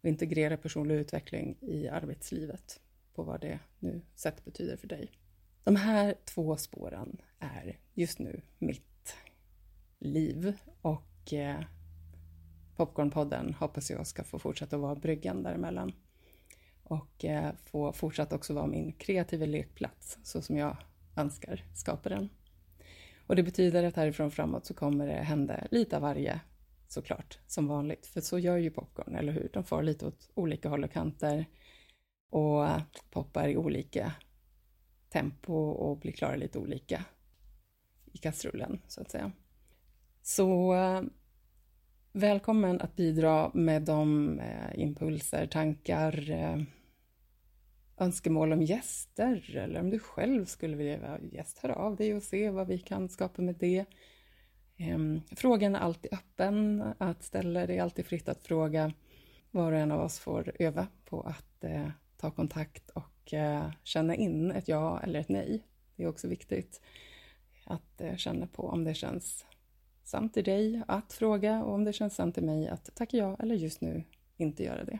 Och 0.00 0.08
integrera 0.08 0.56
personlig 0.56 0.94
utveckling 0.94 1.58
i 1.60 1.88
arbetslivet 1.88 2.80
på 3.14 3.22
vad 3.22 3.40
det 3.40 3.58
nu 3.78 4.02
sett 4.14 4.44
betyder 4.44 4.76
för 4.76 4.88
dig. 4.88 5.10
De 5.64 5.76
här 5.76 6.14
två 6.24 6.56
spåren 6.56 7.22
är 7.38 7.78
just 7.94 8.18
nu 8.18 8.42
mitt 8.58 9.16
liv 9.98 10.52
och 10.82 11.32
eh, 11.32 11.64
Popcornpodden 12.76 13.54
hoppas 13.54 13.90
jag 13.90 14.06
ska 14.06 14.24
få 14.24 14.38
fortsätta 14.38 14.76
att 14.76 14.82
vara 14.82 14.94
bryggan 14.94 15.42
däremellan 15.42 15.92
och 16.82 17.24
eh, 17.24 17.52
få 17.64 17.92
fortsatt 17.92 18.32
också 18.32 18.54
vara 18.54 18.66
min 18.66 18.92
kreativa 18.92 19.46
lekplats 19.46 20.18
så 20.22 20.42
som 20.42 20.56
jag 20.56 20.76
önskar 21.16 21.64
skapa 21.74 22.08
den. 22.08 22.28
Och 23.26 23.36
det 23.36 23.42
betyder 23.42 23.84
att 23.84 23.96
härifrån 23.96 24.30
framåt 24.30 24.66
så 24.66 24.74
kommer 24.74 25.06
det 25.06 25.12
hända 25.12 25.66
lite 25.70 25.96
av 25.96 26.02
varje 26.02 26.40
såklart, 26.88 27.38
som 27.46 27.66
vanligt. 27.66 28.06
För 28.06 28.20
så 28.20 28.38
gör 28.38 28.56
ju 28.56 28.70
popcorn, 28.70 29.14
eller 29.14 29.32
hur? 29.32 29.50
De 29.52 29.64
får 29.64 29.82
lite 29.82 30.06
åt 30.06 30.30
olika 30.34 30.68
håll 30.68 30.84
och 30.84 30.92
kanter 30.92 31.46
och 32.30 32.66
poppar 33.10 33.48
i 33.48 33.56
olika 33.56 34.12
tempo 35.08 35.54
och 35.54 35.98
blir 35.98 36.12
klara 36.12 36.36
lite 36.36 36.58
olika 36.58 37.04
i 38.12 38.18
kastrullen, 38.18 38.80
så 38.88 39.00
att 39.00 39.10
säga. 39.10 39.32
Så 40.22 40.74
eh, 40.74 41.02
välkommen 42.16 42.80
att 42.80 42.96
bidra 42.96 43.50
med 43.54 43.82
de 43.82 44.38
eh, 44.38 44.80
impulser, 44.80 45.46
tankar, 45.46 46.30
eh, 46.30 46.62
önskemål 47.98 48.52
om 48.52 48.62
gäster 48.62 49.56
eller 49.56 49.80
om 49.80 49.90
du 49.90 49.98
själv 49.98 50.44
skulle 50.44 50.76
vilja 50.76 50.98
vara 50.98 51.20
gäst, 51.20 51.58
hör 51.58 51.70
av 51.70 51.96
dig 51.96 52.14
och 52.14 52.22
se 52.22 52.50
vad 52.50 52.66
vi 52.66 52.78
kan 52.78 53.08
skapa 53.08 53.42
med 53.42 53.54
det. 53.58 53.84
Eh, 54.76 54.98
frågan 55.36 55.74
är 55.74 55.80
alltid 55.80 56.12
öppen 56.12 56.84
att 56.98 57.22
ställa, 57.22 57.66
det 57.66 57.76
är 57.76 57.82
alltid 57.82 58.06
fritt 58.06 58.28
att 58.28 58.42
fråga. 58.42 58.92
Var 59.50 59.72
och 59.72 59.78
en 59.78 59.92
av 59.92 60.00
oss 60.00 60.18
får 60.18 60.52
öva 60.58 60.86
på 61.04 61.20
att 61.20 61.64
eh, 61.64 61.88
ta 62.16 62.30
kontakt 62.30 62.90
och 62.90 63.16
Eh, 63.32 63.70
känna 63.82 64.14
in 64.14 64.50
ett 64.50 64.68
ja 64.68 65.00
eller 65.00 65.20
ett 65.20 65.28
nej. 65.28 65.62
Det 65.96 66.02
är 66.02 66.08
också 66.08 66.28
viktigt 66.28 66.80
att 67.64 68.00
eh, 68.00 68.16
känna 68.16 68.46
på 68.46 68.68
om 68.68 68.84
det 68.84 68.94
känns 68.94 69.46
sant 70.06 70.36
i 70.36 70.42
dig 70.42 70.82
att 70.88 71.12
fråga 71.12 71.64
och 71.64 71.74
om 71.74 71.84
det 71.84 71.92
känns 71.92 72.14
sant 72.14 72.38
i 72.38 72.40
mig 72.40 72.68
att 72.68 72.94
tacka 72.94 73.16
ja 73.16 73.36
eller 73.40 73.54
just 73.54 73.80
nu 73.80 74.04
inte 74.36 74.64
göra 74.64 74.84
det. 74.84 74.98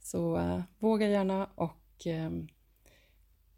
Så 0.00 0.36
uh, 0.36 0.60
våga 0.78 1.08
gärna 1.08 1.48
och 1.54 2.06
eh, 2.06 2.30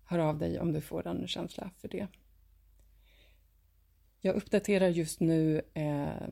hör 0.05 0.19
av 0.19 0.39
dig 0.39 0.61
om 0.61 0.73
du 0.73 0.81
får 0.81 1.07
en 1.07 1.29
känsla 1.29 1.71
för 1.79 1.89
det. 1.89 2.07
Jag 4.21 4.37
uppdaterar 4.37 4.89
just 4.89 5.21
nu 5.21 5.63
eh, 5.75 6.29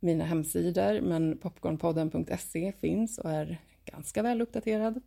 mina 0.00 0.24
hemsidor, 0.24 1.00
men 1.00 1.38
popcornpodden.se 1.38 2.72
finns 2.80 3.18
och 3.18 3.30
är 3.30 3.60
ganska 3.84 4.22
väl 4.22 4.40
uppdaterad. 4.40 5.02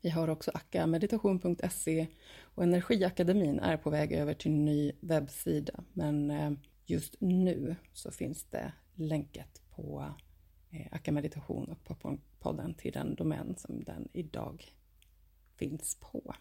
Vi 0.00 0.10
har 0.10 0.28
också 0.28 0.50
akameditation.se 0.54 2.06
och 2.40 2.62
Energiakademin 2.62 3.58
är 3.58 3.76
på 3.76 3.90
väg 3.90 4.12
över 4.12 4.34
till 4.34 4.50
ny 4.50 4.92
webbsida, 5.00 5.84
men 5.92 6.30
ehm, 6.30 6.58
just 6.86 7.16
nu 7.18 7.76
så 7.92 8.10
finns 8.10 8.44
det 8.44 8.72
länkat 8.94 9.62
på 9.70 10.14
eh, 10.70 10.86
Akameditation 10.90 11.68
och 11.68 11.84
Popcornpodden 11.84 12.74
till 12.74 12.92
den 12.92 13.14
domän 13.14 13.56
som 13.56 13.84
den 13.84 14.08
idag 14.12 14.74
finns 15.56 15.96
på. 16.00 16.34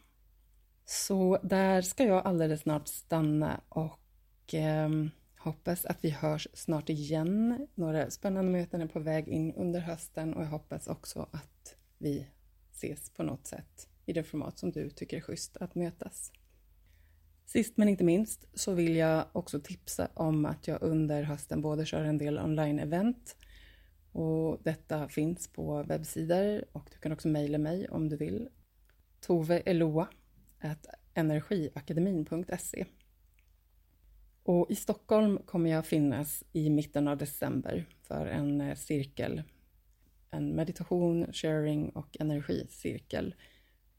Så 0.86 1.40
där 1.44 1.82
ska 1.82 2.04
jag 2.04 2.26
alldeles 2.26 2.62
snart 2.62 2.88
stanna 2.88 3.62
och 3.70 4.54
eh, 4.54 4.90
hoppas 5.38 5.86
att 5.86 6.04
vi 6.04 6.10
hörs 6.10 6.48
snart 6.54 6.90
igen. 6.90 7.68
Några 7.76 8.10
spännande 8.10 8.52
möten 8.52 8.82
är 8.82 8.88
på 8.88 9.00
väg 9.00 9.28
in 9.28 9.54
under 9.54 9.80
hösten 9.80 10.34
och 10.34 10.44
jag 10.44 10.50
hoppas 10.50 10.88
också 10.88 11.28
att 11.32 11.76
vi 11.98 12.28
ses 12.72 13.10
på 13.10 13.24
något 13.24 13.48
sätt 13.48 13.90
i 14.06 14.14
det 14.14 14.24
format 14.24 14.60
som 14.60 14.72
du 14.72 14.90
tycker 14.90 15.18
är 15.18 15.22
schysst 15.22 15.58
att 15.58 15.76
mötas. 15.76 16.32
Sist 17.52 17.78
men 17.78 17.90
inte 17.90 18.04
minst 18.04 18.48
så 18.54 18.74
vill 18.74 18.96
jag 18.96 19.26
också 19.32 19.60
tipsa 19.60 20.08
om 20.14 20.46
att 20.46 20.68
jag 20.68 20.82
under 20.82 21.24
hösten 21.24 21.62
både 21.62 21.86
kör 21.86 22.04
en 22.04 22.18
del 22.18 22.40
online-event 22.40 23.36
och 24.12 24.60
detta 24.64 25.08
finns 25.08 25.48
på 25.48 25.84
webbsidor 25.84 26.66
och 26.72 26.90
du 26.92 26.98
kan 26.98 27.12
också 27.12 27.28
mejla 27.28 27.58
mig 27.58 27.90
om 27.90 28.10
du 28.10 28.18
vill. 28.18 28.50
Tove 29.20 29.60
Eloa 29.60 30.08
energiakademin.se 31.14 32.86
och 34.44 34.72
i 34.72 34.76
Stockholm 34.76 35.38
kommer 35.46 35.70
jag 35.70 35.86
finnas 35.86 36.44
i 36.52 36.70
mitten 36.70 37.08
av 37.08 37.18
december 37.18 37.86
för 38.02 38.26
en 38.26 38.62
eh, 38.62 38.76
cirkel, 38.76 39.44
en 40.30 40.56
meditation, 40.56 41.34
sharing 41.34 41.90
och 41.90 42.18
energicirkel. 42.20 43.36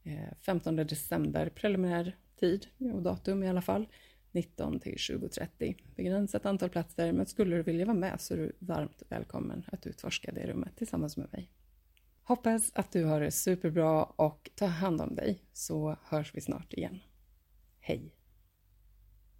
Eh, 0.03 0.33
15 0.41 0.75
december, 0.75 1.49
preliminär 1.49 2.17
tid 2.35 2.67
och 2.93 3.01
datum 3.01 3.43
i 3.43 3.49
alla 3.49 3.61
fall, 3.61 3.87
19 4.31 4.79
till 4.79 4.95
20.30. 4.95 5.75
Begränsat 5.95 6.45
antal 6.45 6.69
platser, 6.69 7.11
men 7.11 7.25
skulle 7.25 7.55
du 7.55 7.63
vilja 7.63 7.85
vara 7.85 7.97
med 7.97 8.21
så 8.21 8.33
är 8.33 8.37
du 8.37 8.51
varmt 8.59 9.03
välkommen 9.09 9.63
att 9.71 9.87
utforska 9.87 10.31
det 10.31 10.47
rummet 10.47 10.77
tillsammans 10.77 11.17
med 11.17 11.31
mig. 11.31 11.51
Hoppas 12.23 12.71
att 12.75 12.91
du 12.91 13.03
har 13.05 13.21
det 13.21 13.31
superbra 13.31 14.03
och 14.03 14.49
ta 14.55 14.65
hand 14.65 15.01
om 15.01 15.15
dig 15.15 15.43
så 15.53 15.97
hörs 16.03 16.35
vi 16.35 16.41
snart 16.41 16.73
igen. 16.73 16.99
Hej! 17.79 18.22